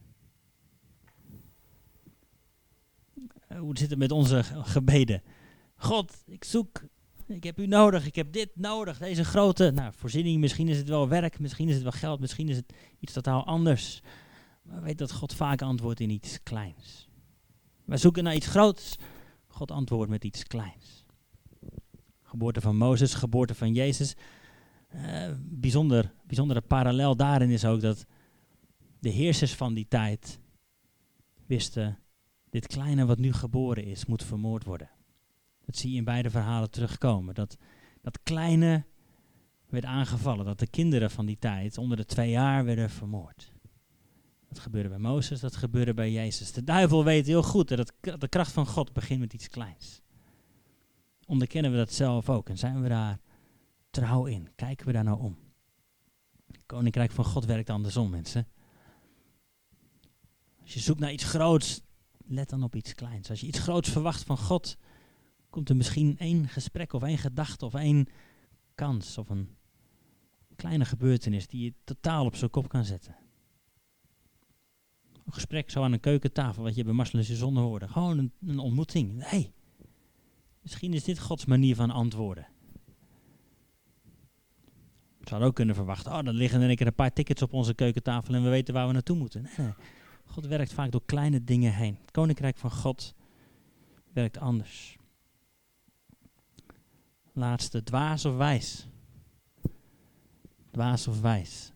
Eh, 3.47 3.59
hoe 3.59 3.77
zit 3.77 3.89
het 3.89 3.99
met 3.99 4.11
onze 4.11 4.43
gebeden? 4.43 5.21
God, 5.75 6.23
ik 6.25 6.43
zoek, 6.43 6.81
ik 7.27 7.43
heb 7.43 7.59
u 7.59 7.67
nodig, 7.67 8.05
ik 8.05 8.15
heb 8.15 8.31
dit 8.31 8.49
nodig, 8.55 8.97
deze 8.97 9.23
grote 9.23 9.71
nou, 9.71 9.93
voorziening. 9.95 10.39
Misschien 10.39 10.67
is 10.67 10.77
het 10.77 10.89
wel 10.89 11.07
werk, 11.07 11.39
misschien 11.39 11.67
is 11.67 11.73
het 11.73 11.83
wel 11.83 11.91
geld, 11.91 12.19
misschien 12.19 12.49
is 12.49 12.55
het 12.55 12.73
iets 12.99 13.13
totaal 13.13 13.45
anders. 13.45 14.01
Maar 14.63 14.81
weet 14.81 14.97
dat 14.97 15.11
God 15.11 15.33
vaak 15.33 15.61
antwoordt 15.61 15.99
in 15.99 16.09
iets 16.09 16.43
kleins. 16.43 17.07
Wij 17.85 17.97
zoeken 17.97 18.23
naar 18.23 18.35
iets 18.35 18.47
groots, 18.47 18.95
God 19.47 19.71
antwoordt 19.71 20.11
met 20.11 20.23
iets 20.23 20.43
kleins. 20.43 21.05
Geboorte 22.21 22.61
van 22.61 22.77
Mozes, 22.77 23.13
geboorte 23.13 23.55
van 23.55 23.73
Jezus. 23.73 24.15
Uh, 24.95 25.31
bijzonder, 25.39 26.13
bijzondere 26.25 26.61
parallel 26.61 27.15
daarin 27.15 27.49
is 27.49 27.65
ook 27.65 27.81
dat 27.81 28.05
de 28.99 29.09
heersers 29.09 29.55
van 29.55 29.73
die 29.73 29.87
tijd 29.87 30.39
wisten, 31.45 31.99
dit 32.49 32.67
kleine 32.67 33.05
wat 33.05 33.17
nu 33.17 33.33
geboren 33.33 33.83
is, 33.83 34.05
moet 34.05 34.23
vermoord 34.23 34.63
worden. 34.63 34.89
Dat 35.65 35.77
zie 35.77 35.91
je 35.91 35.97
in 35.97 36.03
beide 36.03 36.29
verhalen 36.29 36.71
terugkomen. 36.71 37.35
Dat, 37.35 37.57
dat 38.01 38.19
kleine 38.23 38.85
werd 39.69 39.85
aangevallen, 39.85 40.45
dat 40.45 40.59
de 40.59 40.67
kinderen 40.67 41.11
van 41.11 41.25
die 41.25 41.37
tijd 41.39 41.77
onder 41.77 41.97
de 41.97 42.05
twee 42.05 42.29
jaar 42.29 42.65
werden 42.65 42.89
vermoord. 42.89 43.52
Dat 44.53 44.61
gebeurde 44.63 44.89
bij 44.89 44.97
Mozes, 44.97 45.39
dat 45.39 45.55
gebeurde 45.55 45.93
bij 45.93 46.11
Jezus. 46.11 46.51
De 46.51 46.63
duivel 46.63 47.03
weet 47.03 47.25
heel 47.25 47.43
goed 47.43 47.67
dat 47.67 47.93
de 48.01 48.27
kracht 48.27 48.51
van 48.51 48.67
God 48.67 48.93
begint 48.93 49.19
met 49.19 49.33
iets 49.33 49.47
kleins. 49.47 50.01
Onderkennen 51.25 51.71
we 51.71 51.77
dat 51.77 51.93
zelf 51.93 52.29
ook 52.29 52.49
en 52.49 52.57
zijn 52.57 52.81
we 52.81 52.89
daar 52.89 53.19
trouw 53.89 54.25
in? 54.25 54.49
Kijken 54.55 54.85
we 54.85 54.91
daar 54.91 55.03
nou 55.03 55.19
om? 55.19 55.37
Het 56.51 56.65
koninkrijk 56.65 57.11
van 57.11 57.25
God 57.25 57.45
werkt 57.45 57.69
andersom, 57.69 58.09
mensen. 58.09 58.47
Als 60.61 60.73
je 60.73 60.79
zoekt 60.79 60.99
naar 60.99 61.11
iets 61.11 61.23
groots, 61.23 61.81
let 62.25 62.49
dan 62.49 62.63
op 62.63 62.75
iets 62.75 62.95
kleins. 62.95 63.29
Als 63.29 63.39
je 63.39 63.47
iets 63.47 63.59
groots 63.59 63.89
verwacht 63.89 64.23
van 64.23 64.37
God, 64.37 64.77
komt 65.49 65.69
er 65.69 65.75
misschien 65.75 66.17
één 66.17 66.47
gesprek 66.47 66.93
of 66.93 67.03
één 67.03 67.17
gedachte 67.17 67.65
of 67.65 67.73
één 67.73 68.07
kans 68.75 69.17
of 69.17 69.29
een 69.29 69.55
kleine 70.55 70.85
gebeurtenis 70.85 71.47
die 71.47 71.63
je 71.63 71.73
totaal 71.83 72.25
op 72.25 72.35
zijn 72.35 72.51
kop 72.51 72.67
kan 72.67 72.85
zetten. 72.85 73.22
Een 75.25 75.33
gesprek 75.33 75.71
zo 75.71 75.83
aan 75.83 75.91
een 75.91 75.99
keukentafel, 75.99 76.63
wat 76.63 76.75
je 76.75 76.83
bij 76.83 76.93
Marcel 76.93 77.19
en 77.19 77.25
Zonne 77.25 77.59
hoorde. 77.59 77.87
Gewoon 77.87 78.31
een, 78.45 78.59
ontmoeting. 78.59 79.31
Nee, 79.31 79.53
misschien 80.61 80.93
is 80.93 81.03
dit 81.03 81.19
Gods 81.19 81.45
manier 81.45 81.75
van 81.75 81.91
antwoorden. 81.91 82.47
We 85.17 85.29
zouden 85.29 85.49
ook 85.49 85.55
kunnen 85.55 85.75
verwachten, 85.75 86.11
oh, 86.11 86.23
dan 86.23 86.35
liggen 86.35 86.61
er 86.61 86.69
een 86.69 86.75
keer 86.75 86.87
een 86.87 86.93
paar 86.93 87.13
tickets 87.13 87.41
op 87.41 87.53
onze 87.53 87.73
keukentafel 87.73 88.33
en 88.33 88.43
we 88.43 88.49
weten 88.49 88.73
waar 88.73 88.87
we 88.87 88.93
naartoe 88.93 89.17
moeten. 89.17 89.41
Nee, 89.41 89.53
nee. 89.57 89.73
God 90.25 90.45
werkt 90.45 90.73
vaak 90.73 90.91
door 90.91 91.05
kleine 91.05 91.43
dingen 91.43 91.73
heen. 91.73 91.97
Het 92.01 92.11
koninkrijk 92.11 92.57
van 92.57 92.71
God 92.71 93.13
werkt 94.13 94.37
anders. 94.37 94.97
Laatste, 97.33 97.83
dwaas 97.83 98.25
of 98.25 98.35
wijs? 98.35 98.87
Dwaas 100.71 101.07
of 101.07 101.21
wijs? 101.21 101.72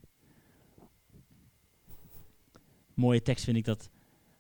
Mooie 2.98 3.22
tekst 3.22 3.44
vind 3.44 3.58
ik 3.58 3.66
dat 3.66 3.90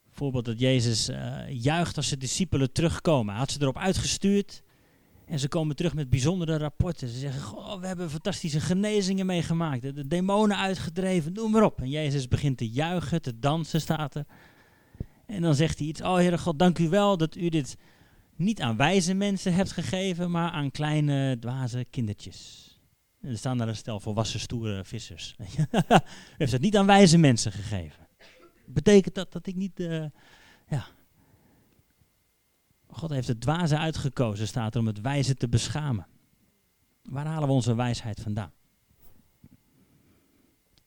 voorbeeld 0.10 0.46
dat 0.46 0.60
Jezus 0.60 1.10
uh, 1.10 1.50
juicht 1.50 1.98
als 1.98 2.08
zijn 2.08 2.20
discipelen 2.20 2.72
terugkomen. 2.72 3.36
Had 3.36 3.52
ze 3.52 3.62
erop 3.62 3.78
uitgestuurd 3.78 4.64
en 5.26 5.40
ze 5.40 5.48
komen 5.48 5.76
terug 5.76 5.94
met 5.94 6.10
bijzondere 6.10 6.58
rapporten. 6.58 7.08
Ze 7.08 7.18
zeggen, 7.18 7.42
goh, 7.42 7.80
we 7.80 7.88
hebben 7.88 8.10
fantastische 8.10 8.60
genezingen 8.60 9.26
meegemaakt. 9.26 9.82
De 9.82 10.08
demonen 10.08 10.58
uitgedreven, 10.58 11.34
noem 11.34 11.52
maar 11.52 11.64
op. 11.64 11.82
En 11.82 11.90
Jezus 11.90 12.28
begint 12.28 12.58
te 12.58 12.70
juichen, 12.70 13.22
te 13.22 13.40
dansen 13.40 13.82
staat 13.82 14.16
er. 14.16 14.26
En 15.26 15.42
dan 15.42 15.56
zegt 15.56 15.80
hij 15.80 15.88
iets, 15.88 16.02
oh 16.02 16.16
Heere 16.16 16.38
God, 16.38 16.60
dank 16.60 16.80
u 16.80 16.90
wel 16.90 17.18
dat 17.18 17.36
u 17.36 17.50
dit 17.50 17.78
niet 18.36 18.62
aan 18.62 18.78
wijze 18.78 19.14
mensen 19.14 19.54
hebt 19.54 19.72
gegeven, 19.72 20.32
maar 20.32 20.52
aan 20.52 20.72
kleine, 20.72 21.38
dwaze 21.40 21.86
kindertjes. 21.90 22.72
En 23.22 23.30
er 23.30 23.38
staan 23.38 23.58
daar 23.58 23.68
een 23.68 23.76
stel 23.76 24.00
volwassen, 24.00 24.40
stoere 24.40 24.84
vissers. 24.86 25.36
u 25.40 25.46
heeft 26.38 26.52
het 26.52 26.62
niet 26.62 26.78
aan 26.78 26.86
wijze 26.86 27.18
mensen 27.18 27.52
gegeven. 27.52 28.07
Betekent 28.68 29.16
dat 29.16 29.32
dat 29.32 29.48
ik 29.48 29.56
niet, 29.56 29.80
uh, 29.80 30.06
ja, 30.68 30.86
God 32.88 33.10
heeft 33.10 33.28
het 33.28 33.42
dwaze 33.42 33.78
uitgekozen, 33.78 34.48
staat 34.48 34.74
er, 34.74 34.80
om 34.80 34.88
het 34.88 35.02
wijze 35.02 35.36
te 35.36 35.50
beschamen. 35.50 36.08
Waar 37.02 37.26
halen 37.26 37.48
we 37.48 37.54
onze 37.54 37.76
wijsheid 37.76 38.20
vandaan? 38.20 38.52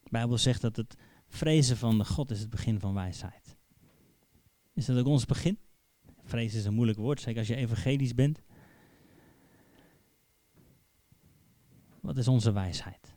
De 0.03 0.11
Bijbel 0.11 0.39
zegt 0.39 0.61
dat 0.61 0.77
het 0.77 0.97
vrezen 1.29 1.77
van 1.77 1.99
de 1.99 2.05
God 2.05 2.31
is 2.31 2.41
het 2.41 2.51
begin 2.51 2.81
van 2.81 2.95
wijsheid. 2.95 3.57
Is 4.73 4.87
dat 4.87 4.99
ook 4.99 5.07
ons 5.07 5.27
begin? 5.27 5.59
Vrezen 6.23 6.59
is 6.59 6.65
een 6.65 6.75
moeilijk 6.75 6.99
woord, 6.99 7.21
zeker 7.21 7.39
als 7.39 7.49
je 7.49 7.57
evangelisch 7.57 8.15
bent. 8.15 8.43
Wat 12.01 12.17
is 12.17 12.29
onze 12.29 12.53
wijsheid? 12.53 13.15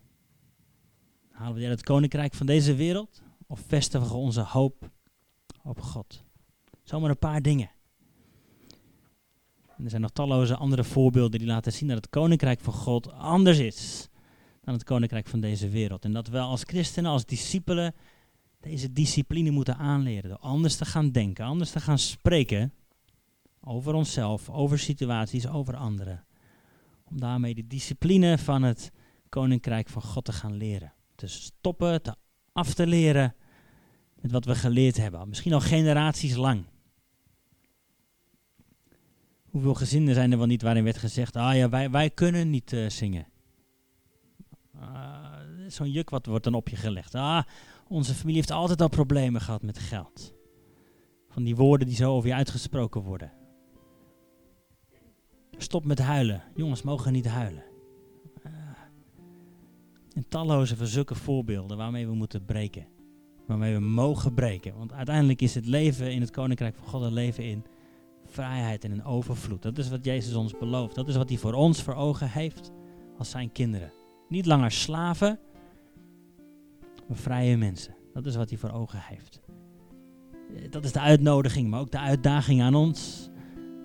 Halen 1.31 1.53
we 1.53 1.59
die 1.59 1.69
uit 1.69 1.77
het 1.77 1.87
koninkrijk 1.87 2.33
van 2.33 2.45
deze 2.45 2.75
wereld? 2.75 3.22
Of 3.53 3.63
vestigen 3.67 4.07
we 4.07 4.13
onze 4.13 4.41
hoop 4.41 4.91
op 5.63 5.81
God? 5.81 6.23
Zomaar 6.83 7.09
een 7.09 7.17
paar 7.17 7.41
dingen 7.41 7.71
er 9.83 9.89
zijn 9.89 10.01
nog 10.01 10.11
talloze 10.11 10.55
andere 10.55 10.83
voorbeelden 10.83 11.39
die 11.39 11.47
laten 11.47 11.73
zien 11.73 11.87
dat 11.87 11.97
het 11.97 12.09
koninkrijk 12.09 12.59
van 12.59 12.73
God 12.73 13.11
anders 13.11 13.57
is 13.57 14.09
dan 14.61 14.73
het 14.73 14.83
koninkrijk 14.83 15.27
van 15.27 15.39
deze 15.39 15.69
wereld. 15.69 16.05
En 16.05 16.13
dat 16.13 16.27
we 16.27 16.39
als 16.39 16.63
christenen, 16.63 17.11
als 17.11 17.25
discipelen, 17.25 17.95
deze 18.59 18.93
discipline 18.93 19.51
moeten 19.51 19.77
aanleren. 19.77 20.29
Door 20.29 20.39
anders 20.39 20.75
te 20.75 20.85
gaan 20.85 21.11
denken, 21.11 21.45
anders 21.45 21.71
te 21.71 21.79
gaan 21.79 21.99
spreken 21.99 22.73
over 23.61 23.93
onszelf, 23.93 24.49
over 24.49 24.79
situaties, 24.79 25.47
over 25.47 25.75
anderen. 25.75 26.25
Om 27.03 27.19
daarmee 27.19 27.55
de 27.55 27.67
discipline 27.67 28.37
van 28.37 28.63
het 28.63 28.91
koninkrijk 29.29 29.89
van 29.89 30.01
God 30.01 30.25
te 30.25 30.33
gaan 30.33 30.53
leren. 30.53 30.93
Te 31.15 31.27
stoppen, 31.27 32.01
te 32.01 32.15
af 32.51 32.73
te 32.73 32.87
leren 32.87 33.35
met 34.23 34.31
wat 34.31 34.45
we 34.45 34.55
geleerd 34.55 34.97
hebben. 34.97 35.27
Misschien 35.29 35.53
al 35.53 35.59
generaties 35.59 36.35
lang. 36.35 36.63
Hoeveel 39.49 39.73
gezinnen 39.73 40.13
zijn 40.13 40.31
er 40.31 40.37
wel 40.37 40.47
niet 40.47 40.61
waarin 40.61 40.83
werd 40.83 40.97
gezegd, 40.97 41.35
ah 41.35 41.55
ja, 41.55 41.69
wij, 41.69 41.91
wij 41.91 42.09
kunnen 42.09 42.49
niet 42.49 42.71
uh, 42.71 42.89
zingen. 42.89 43.27
Uh, 44.75 45.25
Zo'n 45.67 45.91
juk 45.91 46.09
wat 46.09 46.25
wordt 46.25 46.43
dan 46.43 46.53
op 46.53 46.69
je 46.69 46.75
gelegd. 46.75 47.15
Ah, 47.15 47.43
onze 47.87 48.13
familie 48.13 48.35
heeft 48.35 48.51
altijd 48.51 48.81
al 48.81 48.89
problemen 48.89 49.41
gehad 49.41 49.61
met 49.61 49.79
geld. 49.79 50.33
Van 51.29 51.43
die 51.43 51.55
woorden 51.55 51.87
die 51.87 51.95
zo 51.95 52.15
over 52.15 52.29
je 52.29 52.35
uitgesproken 52.35 53.01
worden. 53.01 53.31
Stop 55.57 55.85
met 55.85 55.99
huilen. 55.99 56.43
Jongens 56.55 56.81
mogen 56.81 57.13
niet 57.13 57.27
huilen. 57.27 57.63
Uh, 58.45 58.51
en 60.13 60.27
talloze 60.27 60.77
van 60.77 60.87
zulke 60.87 61.15
voorbeelden 61.15 61.77
waarmee 61.77 62.07
we 62.07 62.13
moeten 62.13 62.45
breken. 62.45 62.87
Waarmee 63.47 63.73
we 63.73 63.79
mogen 63.79 64.33
breken. 64.33 64.77
Want 64.77 64.93
uiteindelijk 64.93 65.41
is 65.41 65.55
het 65.55 65.65
leven 65.65 66.11
in 66.11 66.21
het 66.21 66.31
Koninkrijk 66.31 66.75
van 66.75 66.87
God 66.87 67.01
een 67.01 67.13
leven 67.13 67.43
in 67.43 67.63
vrijheid 68.25 68.83
en 68.83 68.91
in 68.91 69.03
overvloed. 69.03 69.61
Dat 69.61 69.77
is 69.77 69.89
wat 69.89 70.05
Jezus 70.05 70.33
ons 70.35 70.57
belooft. 70.57 70.95
Dat 70.95 71.07
is 71.07 71.15
wat 71.15 71.29
hij 71.29 71.37
voor 71.37 71.53
ons 71.53 71.81
voor 71.83 71.93
ogen 71.95 72.29
heeft 72.29 72.71
als 73.17 73.29
zijn 73.29 73.51
kinderen. 73.51 73.91
Niet 74.29 74.45
langer 74.45 74.71
slaven, 74.71 75.39
maar 77.07 77.17
vrije 77.17 77.57
mensen. 77.57 77.95
Dat 78.13 78.25
is 78.25 78.35
wat 78.35 78.49
hij 78.49 78.57
voor 78.57 78.71
ogen 78.71 78.99
heeft. 79.01 79.41
Eh, 80.55 80.71
Dat 80.71 80.83
is 80.83 80.91
de 80.91 80.99
uitnodiging, 80.99 81.69
maar 81.69 81.79
ook 81.79 81.91
de 81.91 81.99
uitdaging 81.99 82.61
aan 82.61 82.75
ons. 82.75 83.29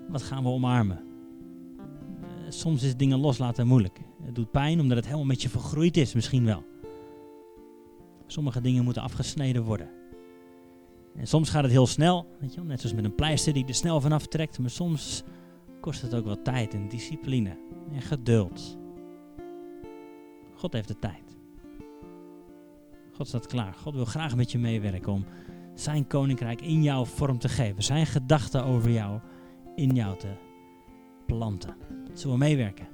Wat 0.08 0.22
gaan 0.22 0.42
we 0.42 0.48
omarmen? 0.48 0.98
Eh, 0.98 2.26
Soms 2.48 2.82
is 2.82 2.96
dingen 2.96 3.18
loslaten 3.18 3.66
moeilijk. 3.66 4.00
Het 4.22 4.34
doet 4.34 4.50
pijn 4.50 4.80
omdat 4.80 4.96
het 4.96 5.06
helemaal 5.06 5.26
met 5.26 5.42
je 5.42 5.48
vergroeid 5.48 5.96
is, 5.96 6.14
misschien 6.14 6.44
wel. 6.44 6.64
Sommige 8.30 8.60
dingen 8.60 8.84
moeten 8.84 9.02
afgesneden 9.02 9.62
worden. 9.62 9.90
En 11.16 11.26
soms 11.26 11.50
gaat 11.50 11.62
het 11.62 11.72
heel 11.72 11.86
snel, 11.86 12.26
weet 12.40 12.54
je 12.54 12.62
net 12.62 12.80
zoals 12.80 12.96
met 12.96 13.04
een 13.04 13.14
pleister 13.14 13.52
die 13.52 13.66
er 13.66 13.74
snel 13.74 14.00
vanaf 14.00 14.26
trekt. 14.26 14.58
Maar 14.58 14.70
soms 14.70 15.22
kost 15.80 16.02
het 16.02 16.14
ook 16.14 16.24
wel 16.24 16.42
tijd 16.42 16.74
en 16.74 16.88
discipline 16.88 17.58
en 17.92 18.02
geduld. 18.02 18.78
God 20.54 20.72
heeft 20.72 20.88
de 20.88 20.98
tijd. 20.98 21.36
God 23.12 23.28
staat 23.28 23.46
klaar. 23.46 23.74
God 23.74 23.94
wil 23.94 24.04
graag 24.04 24.36
met 24.36 24.52
je 24.52 24.58
meewerken 24.58 25.12
om 25.12 25.24
zijn 25.74 26.06
koninkrijk 26.06 26.60
in 26.60 26.82
jou 26.82 27.06
vorm 27.06 27.38
te 27.38 27.48
geven. 27.48 27.82
Zijn 27.82 28.06
gedachten 28.06 28.64
over 28.64 28.90
jou 28.90 29.20
in 29.74 29.94
jou 29.94 30.18
te 30.18 30.32
planten. 31.26 31.76
Zullen 32.12 32.38
we 32.38 32.44
meewerken? 32.44 32.88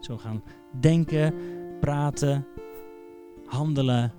Zullen 0.00 0.20
we 0.20 0.26
gaan 0.26 0.42
denken, 0.80 1.34
praten, 1.80 2.46
handelen 3.54 4.12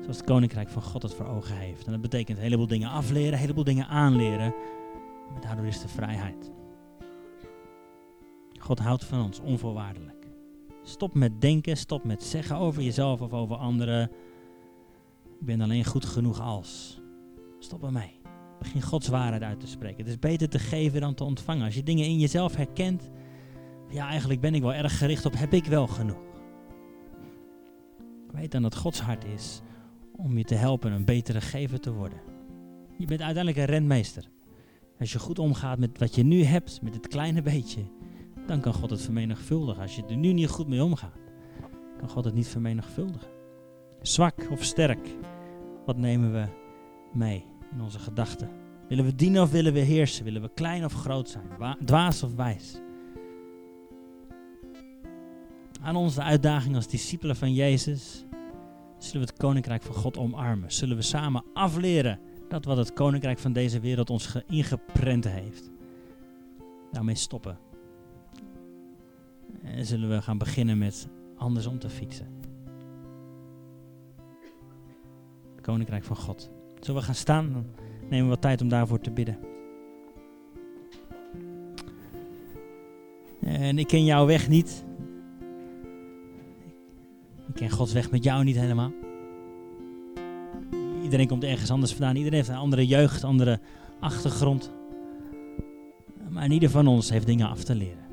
zoals 0.00 0.16
het 0.16 0.26
koninkrijk 0.26 0.68
van 0.68 0.82
God 0.82 1.02
het 1.02 1.14
voor 1.14 1.26
ogen 1.26 1.56
heeft. 1.56 1.86
En 1.86 1.92
dat 1.92 2.00
betekent 2.00 2.36
een 2.36 2.44
heleboel 2.44 2.66
dingen 2.66 2.90
afleren, 2.90 3.32
een 3.32 3.38
heleboel 3.38 3.64
dingen 3.64 3.86
aanleren. 3.86 4.54
Maar 5.32 5.40
daardoor 5.40 5.66
is 5.66 5.80
de 5.80 5.88
vrijheid. 5.88 6.50
God 8.58 8.78
houdt 8.78 9.04
van 9.04 9.22
ons 9.22 9.40
onvoorwaardelijk. 9.40 10.26
Stop 10.82 11.14
met 11.14 11.40
denken, 11.40 11.76
stop 11.76 12.04
met 12.04 12.22
zeggen 12.22 12.56
over 12.56 12.82
jezelf 12.82 13.20
of 13.20 13.32
over 13.32 13.56
anderen. 13.56 14.10
Ik 15.40 15.46
ben 15.46 15.60
alleen 15.60 15.84
goed 15.84 16.04
genoeg 16.04 16.40
als. 16.40 17.00
Stop 17.58 17.84
ermee. 17.84 18.18
Begin 18.58 18.82
Gods 18.82 19.08
waarheid 19.08 19.42
uit 19.42 19.60
te 19.60 19.66
spreken. 19.66 19.98
Het 19.98 20.08
is 20.08 20.18
beter 20.18 20.48
te 20.48 20.58
geven 20.58 21.00
dan 21.00 21.14
te 21.14 21.24
ontvangen. 21.24 21.64
Als 21.64 21.74
je 21.74 21.82
dingen 21.82 22.04
in 22.04 22.18
jezelf 22.18 22.56
herkent, 22.56 23.10
ja, 23.88 24.08
eigenlijk 24.08 24.40
ben 24.40 24.54
ik 24.54 24.62
wel 24.62 24.74
erg 24.74 24.98
gericht 24.98 25.26
op 25.26 25.36
heb 25.36 25.52
ik 25.52 25.64
wel 25.64 25.86
genoeg. 25.86 26.29
Weet 28.32 28.50
dan 28.50 28.62
dat 28.62 28.76
Gods 28.76 29.00
hart 29.00 29.24
is 29.24 29.60
om 30.16 30.38
je 30.38 30.44
te 30.44 30.54
helpen 30.54 30.92
een 30.92 31.04
betere 31.04 31.40
gever 31.40 31.80
te 31.80 31.92
worden. 31.92 32.18
Je 32.98 33.06
bent 33.06 33.20
uiteindelijk 33.20 33.56
een 33.56 33.74
rentmeester. 33.74 34.28
Als 34.98 35.12
je 35.12 35.18
goed 35.18 35.38
omgaat 35.38 35.78
met 35.78 35.98
wat 35.98 36.14
je 36.14 36.22
nu 36.22 36.42
hebt, 36.42 36.82
met 36.82 36.94
het 36.94 37.08
kleine 37.08 37.42
beetje, 37.42 37.82
dan 38.46 38.60
kan 38.60 38.72
God 38.74 38.90
het 38.90 39.02
vermenigvuldigen. 39.02 39.82
Als 39.82 39.96
je 39.96 40.04
er 40.08 40.16
nu 40.16 40.32
niet 40.32 40.48
goed 40.48 40.68
mee 40.68 40.84
omgaat, 40.84 41.18
kan 41.98 42.08
God 42.08 42.24
het 42.24 42.34
niet 42.34 42.48
vermenigvuldigen. 42.48 43.28
Zwak 44.02 44.50
of 44.50 44.62
sterk, 44.64 45.08
wat 45.86 45.96
nemen 45.96 46.32
we 46.32 46.46
mee 47.12 47.44
in 47.72 47.80
onze 47.80 47.98
gedachten? 47.98 48.50
Willen 48.88 49.04
we 49.04 49.14
dienen 49.14 49.42
of 49.42 49.50
willen 49.50 49.72
we 49.72 49.78
heersen? 49.78 50.24
Willen 50.24 50.42
we 50.42 50.50
klein 50.54 50.84
of 50.84 50.92
groot 50.92 51.28
zijn? 51.28 51.46
Wa- 51.58 51.76
dwaas 51.84 52.22
of 52.22 52.34
wijs? 52.34 52.80
Aan 55.82 55.96
ons 55.96 56.14
de 56.14 56.22
uitdaging 56.22 56.74
als 56.74 56.86
discipelen 56.88 57.36
van 57.36 57.52
Jezus. 57.52 58.24
Zullen 58.98 59.26
we 59.26 59.32
het 59.32 59.38
koninkrijk 59.40 59.82
van 59.82 59.94
God 59.94 60.18
omarmen? 60.18 60.72
Zullen 60.72 60.96
we 60.96 61.02
samen 61.02 61.44
afleren 61.54 62.18
dat 62.48 62.64
wat 62.64 62.76
het 62.76 62.92
koninkrijk 62.92 63.38
van 63.38 63.52
deze 63.52 63.80
wereld 63.80 64.10
ons 64.10 64.26
ge- 64.26 64.44
ingeprent 64.46 65.24
heeft? 65.28 65.70
Daarmee 66.92 67.14
stoppen. 67.14 67.58
En 69.62 69.86
zullen 69.86 70.08
we 70.08 70.22
gaan 70.22 70.38
beginnen 70.38 70.78
met 70.78 71.08
andersom 71.36 71.78
te 71.78 71.88
fietsen? 71.90 72.26
Het 75.54 75.60
koninkrijk 75.60 76.04
van 76.04 76.16
God. 76.16 76.50
Zullen 76.80 77.00
we 77.00 77.06
gaan 77.06 77.14
staan? 77.14 77.52
Dan 77.52 77.64
nemen 78.08 78.24
we 78.24 78.30
wat 78.30 78.40
tijd 78.40 78.60
om 78.60 78.68
daarvoor 78.68 79.00
te 79.00 79.10
bidden. 79.10 79.38
En 83.40 83.78
ik 83.78 83.86
ken 83.86 84.04
jouw 84.04 84.26
weg 84.26 84.48
niet. 84.48 84.84
Ik 87.50 87.56
ken 87.56 87.70
Gods 87.70 87.92
weg 87.92 88.10
met 88.10 88.24
jou 88.24 88.44
niet 88.44 88.56
helemaal. 88.56 88.92
Iedereen 91.02 91.28
komt 91.28 91.44
ergens 91.44 91.70
anders 91.70 91.92
vandaan. 91.92 92.16
Iedereen 92.16 92.38
heeft 92.38 92.48
een 92.48 92.54
andere 92.54 92.86
jeugd, 92.86 93.24
andere 93.24 93.60
achtergrond. 94.00 94.72
Maar 96.28 96.50
ieder 96.50 96.70
van 96.70 96.86
ons 96.86 97.10
heeft 97.10 97.26
dingen 97.26 97.48
af 97.48 97.64
te 97.64 97.74
leren. 97.74 98.04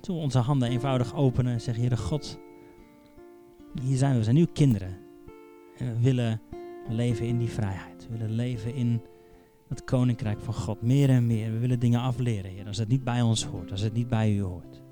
Zullen 0.00 0.20
we 0.20 0.26
onze 0.26 0.38
handen 0.38 0.68
eenvoudig 0.68 1.14
openen 1.14 1.52
en 1.52 1.60
zeggen, 1.60 1.82
Heere 1.82 1.96
God, 1.96 2.38
hier 3.82 3.96
zijn 3.96 4.12
we, 4.12 4.18
we 4.18 4.24
zijn 4.24 4.36
uw 4.36 4.46
kinderen. 4.52 4.96
En 5.76 5.86
we 5.86 6.00
willen 6.00 6.40
leven 6.88 7.26
in 7.26 7.38
die 7.38 7.50
vrijheid. 7.50 8.06
We 8.10 8.18
willen 8.18 8.34
leven 8.34 8.74
in 8.74 9.00
het 9.68 9.84
koninkrijk 9.84 10.40
van 10.40 10.54
God. 10.54 10.82
Meer 10.82 11.08
en 11.08 11.26
meer. 11.26 11.52
We 11.52 11.58
willen 11.58 11.78
dingen 11.78 12.00
afleren, 12.00 12.50
Heer. 12.50 12.66
Als 12.66 12.78
het 12.78 12.88
niet 12.88 13.04
bij 13.04 13.22
ons 13.22 13.44
hoort. 13.44 13.70
Als 13.70 13.80
het 13.80 13.92
niet 13.92 14.08
bij 14.08 14.32
u 14.32 14.40
hoort. 14.40 14.82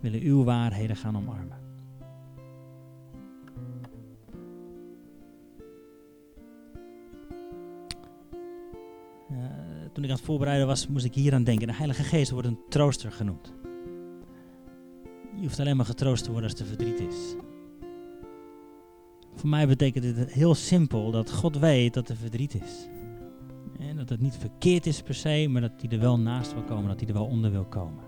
We 0.00 0.10
willen 0.10 0.26
uw 0.26 0.44
waarheden 0.44 0.96
gaan 0.96 1.16
omarmen. 1.16 1.58
Eh, 9.30 9.36
toen 9.92 10.04
ik 10.04 10.10
aan 10.10 10.16
het 10.16 10.24
voorbereiden 10.24 10.66
was, 10.66 10.86
moest 10.86 11.04
ik 11.04 11.14
hier 11.14 11.34
aan 11.34 11.44
denken. 11.44 11.66
De 11.66 11.74
Heilige 11.74 12.02
Geest 12.02 12.30
wordt 12.30 12.46
een 12.46 12.60
trooster 12.68 13.12
genoemd. 13.12 13.52
Je 15.34 15.44
hoeft 15.44 15.60
alleen 15.60 15.76
maar 15.76 15.86
getroost 15.86 16.24
te 16.24 16.30
worden 16.30 16.50
als 16.50 16.60
er 16.60 16.66
verdriet 16.66 17.00
is. 17.00 17.34
Voor 19.34 19.48
mij 19.48 19.66
betekent 19.66 20.04
dit 20.04 20.32
heel 20.32 20.54
simpel 20.54 21.10
dat 21.10 21.32
God 21.32 21.58
weet 21.58 21.94
dat 21.94 22.08
er 22.08 22.16
verdriet 22.16 22.54
is. 22.54 22.88
Dat 24.08 24.18
het 24.18 24.26
niet 24.26 24.36
verkeerd 24.36 24.86
is 24.86 25.02
per 25.02 25.14
se, 25.14 25.46
maar 25.50 25.60
dat 25.60 25.72
hij 25.80 25.90
er 25.90 26.00
wel 26.00 26.18
naast 26.18 26.52
wil 26.52 26.62
komen, 26.62 26.88
dat 26.88 27.00
hij 27.00 27.08
er 27.08 27.14
wel 27.14 27.26
onder 27.26 27.50
wil 27.50 27.64
komen. 27.64 28.04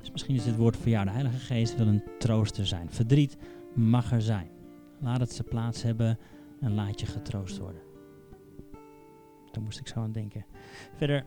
Dus 0.00 0.10
misschien 0.10 0.34
is 0.34 0.44
dit 0.44 0.56
woord 0.56 0.76
voor 0.76 0.88
jou. 0.88 1.04
De 1.04 1.10
Heilige 1.10 1.38
Geest 1.38 1.76
wil 1.76 1.86
een 1.86 2.02
trooster 2.18 2.66
zijn. 2.66 2.90
Verdriet 2.90 3.36
mag 3.74 4.12
er 4.12 4.22
zijn. 4.22 4.50
Laat 5.00 5.20
het 5.20 5.32
zijn 5.32 5.48
plaats 5.48 5.82
hebben 5.82 6.18
en 6.60 6.74
laat 6.74 7.00
je 7.00 7.06
getroost 7.06 7.58
worden. 7.58 7.80
Daar 9.52 9.62
moest 9.62 9.78
ik 9.78 9.88
zo 9.88 10.00
aan 10.00 10.12
denken. 10.12 10.44
Verder, 10.96 11.24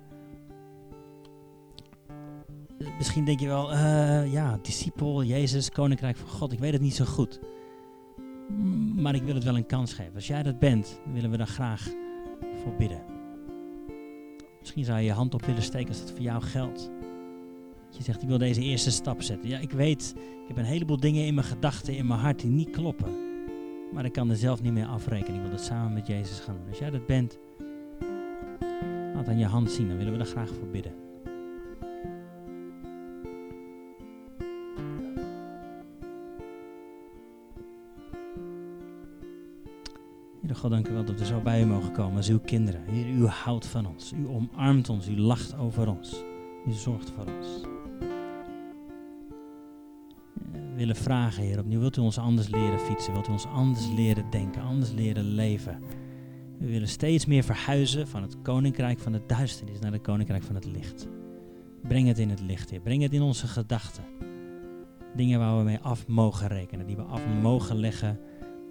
misschien 2.97 3.25
denk 3.25 3.39
je 3.39 3.47
wel, 3.47 3.71
eh, 3.71 4.31
ja, 4.31 4.59
discipel, 4.61 5.23
Jezus, 5.23 5.69
Koninkrijk 5.69 6.17
van 6.17 6.29
God, 6.29 6.51
ik 6.51 6.59
weet 6.59 6.73
het 6.73 6.81
niet 6.81 6.95
zo 6.95 7.05
goed. 7.05 7.39
Maar 8.95 9.15
ik 9.15 9.23
wil 9.23 9.35
het 9.35 9.43
wel 9.43 9.57
een 9.57 9.65
kans 9.65 9.93
geven. 9.93 10.15
Als 10.15 10.27
jij 10.27 10.43
dat 10.43 10.59
bent, 10.59 10.99
willen 11.13 11.31
we 11.31 11.37
daar 11.37 11.47
graag 11.47 11.87
voor 12.63 12.75
bidden. 12.77 13.12
Misschien 14.63 14.85
zou 14.85 14.97
je 14.99 15.05
je 15.05 15.11
hand 15.11 15.33
op 15.33 15.45
willen 15.45 15.61
steken 15.61 15.87
als 15.87 15.99
dat 15.99 16.11
voor 16.11 16.21
jou 16.21 16.41
geldt. 16.41 16.89
Je 17.89 18.03
zegt, 18.03 18.21
ik 18.21 18.27
wil 18.27 18.37
deze 18.37 18.61
eerste 18.61 18.91
stap 18.91 19.21
zetten. 19.21 19.49
Ja, 19.49 19.59
ik 19.59 19.71
weet, 19.71 20.13
ik 20.17 20.47
heb 20.47 20.57
een 20.57 20.63
heleboel 20.63 20.99
dingen 20.99 21.25
in 21.25 21.33
mijn 21.33 21.47
gedachten, 21.47 21.95
in 21.95 22.07
mijn 22.07 22.19
hart 22.19 22.39
die 22.39 22.49
niet 22.49 22.69
kloppen. 22.69 23.13
Maar 23.93 24.05
ik 24.05 24.11
kan 24.11 24.29
er 24.29 24.35
zelf 24.35 24.61
niet 24.61 24.73
meer 24.73 24.85
afrekenen. 24.85 25.35
Ik 25.35 25.41
wil 25.41 25.51
dat 25.51 25.65
samen 25.65 25.93
met 25.93 26.07
Jezus 26.07 26.39
gaan 26.39 26.55
doen. 26.55 26.69
Als 26.69 26.77
jij 26.77 26.89
dat 26.89 27.05
bent, 27.05 27.37
laat 29.13 29.27
aan 29.27 29.37
je 29.37 29.45
hand 29.45 29.71
zien. 29.71 29.87
Dan 29.87 29.97
willen 29.97 30.11
we 30.11 30.17
daar 30.17 30.27
graag 30.27 30.49
voor 30.49 30.67
bidden. 30.67 31.02
God, 40.63 40.71
dank 40.71 40.87
u 40.87 40.93
wel 40.93 41.05
dat 41.05 41.19
we 41.19 41.25
zo 41.25 41.41
bij 41.41 41.61
u 41.61 41.65
mogen 41.65 41.91
komen 41.91 42.17
als 42.17 42.29
uw 42.29 42.39
kinderen. 42.39 42.81
Heer, 42.85 43.07
u 43.07 43.25
houdt 43.25 43.65
van 43.65 43.85
ons. 43.85 44.13
U 44.13 44.27
omarmt 44.27 44.89
ons. 44.89 45.07
U 45.07 45.19
lacht 45.19 45.57
over 45.57 45.87
ons. 45.87 46.23
U 46.67 46.71
zorgt 46.71 47.11
voor 47.11 47.25
ons. 47.37 47.47
Eh, 47.61 48.09
We 50.51 50.75
willen 50.75 50.95
vragen, 50.95 51.43
Heer, 51.43 51.59
opnieuw. 51.59 51.79
Wilt 51.79 51.97
u 51.97 52.01
ons 52.01 52.17
anders 52.17 52.49
leren 52.49 52.79
fietsen? 52.79 53.13
Wilt 53.13 53.27
u 53.27 53.31
ons 53.31 53.45
anders 53.45 53.87
leren 53.95 54.29
denken? 54.29 54.61
Anders 54.61 54.91
leren 54.91 55.23
leven? 55.23 55.79
We 56.59 56.67
willen 56.67 56.87
steeds 56.87 57.25
meer 57.25 57.43
verhuizen 57.43 58.07
van 58.07 58.21
het 58.21 58.41
koninkrijk 58.41 58.99
van 58.99 59.11
de 59.11 59.21
duisternis 59.27 59.79
naar 59.79 59.91
het 59.91 60.01
koninkrijk 60.01 60.43
van 60.43 60.55
het 60.55 60.65
licht. 60.65 61.07
Breng 61.87 62.07
het 62.07 62.19
in 62.19 62.29
het 62.29 62.41
licht, 62.41 62.69
Heer. 62.69 62.81
Breng 62.81 63.01
het 63.01 63.13
in 63.13 63.21
onze 63.21 63.47
gedachten. 63.47 64.03
Dingen 65.15 65.39
waar 65.39 65.57
we 65.57 65.63
mee 65.63 65.79
af 65.79 66.07
mogen 66.07 66.47
rekenen, 66.47 66.87
die 66.87 66.95
we 66.95 67.01
af 67.01 67.21
mogen 67.41 67.75
leggen 67.75 68.19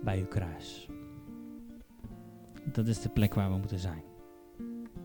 bij 0.02 0.18
uw 0.18 0.26
kruis. 0.26 0.88
Dat 2.64 2.86
is 2.86 3.00
de 3.00 3.08
plek 3.08 3.34
waar 3.34 3.50
we 3.50 3.56
moeten 3.56 3.78
zijn. 3.78 4.02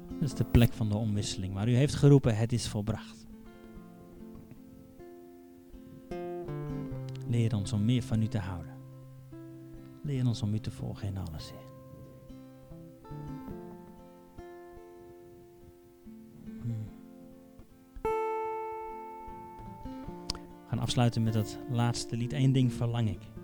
Dat 0.09 0.21
is 0.29 0.33
de 0.33 0.45
plek 0.45 0.73
van 0.73 0.89
de 0.89 0.95
omwisseling. 0.95 1.53
Maar 1.53 1.69
u 1.69 1.75
heeft 1.75 1.95
geroepen, 1.95 2.37
het 2.37 2.53
is 2.53 2.67
volbracht. 2.67 3.25
Leer 7.27 7.55
ons 7.55 7.73
om 7.73 7.85
meer 7.85 8.03
van 8.03 8.21
u 8.21 8.27
te 8.27 8.37
houden. 8.37 8.75
Leer 10.03 10.27
ons 10.27 10.41
om 10.41 10.53
u 10.53 10.59
te 10.59 10.71
volgen 10.71 11.07
in 11.07 11.17
alles, 11.17 11.51
Heer. 11.51 11.65
Hmm. 16.61 16.85
We 20.61 20.73
gaan 20.73 20.79
afsluiten 20.79 21.23
met 21.23 21.33
dat 21.33 21.59
laatste 21.69 22.17
lied. 22.17 22.33
Eén 22.33 22.51
ding 22.51 22.73
verlang 22.73 23.09
ik. 23.09 23.36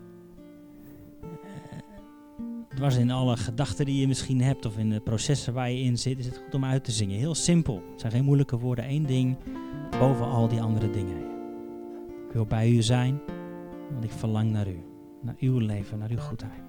Dwars 2.83 2.97
in 2.97 3.11
alle 3.11 3.37
gedachten 3.37 3.85
die 3.85 3.99
je 3.99 4.07
misschien 4.07 4.41
hebt 4.41 4.65
of 4.65 4.77
in 4.77 4.89
de 4.89 4.99
processen 4.99 5.53
waar 5.53 5.71
je 5.71 5.83
in 5.83 5.97
zit, 5.97 6.19
is 6.19 6.25
het 6.25 6.37
goed 6.37 6.53
om 6.53 6.65
uit 6.65 6.83
te 6.83 6.91
zingen. 6.91 7.17
Heel 7.17 7.35
simpel. 7.35 7.83
Het 7.91 7.99
zijn 7.99 8.11
geen 8.11 8.23
moeilijke 8.23 8.57
woorden. 8.57 8.89
Eén 8.89 9.05
ding 9.05 9.37
boven 9.99 10.25
al 10.25 10.47
die 10.47 10.61
andere 10.61 10.89
dingen. 10.89 11.17
Ik 12.27 12.33
wil 12.33 12.45
bij 12.45 12.69
u 12.69 12.81
zijn, 12.81 13.19
want 13.91 14.03
ik 14.03 14.11
verlang 14.11 14.51
naar 14.51 14.67
u. 14.67 14.83
Naar 15.21 15.35
uw 15.39 15.57
leven, 15.57 15.97
naar 15.97 16.09
uw 16.09 16.17
goedheid. 16.17 16.62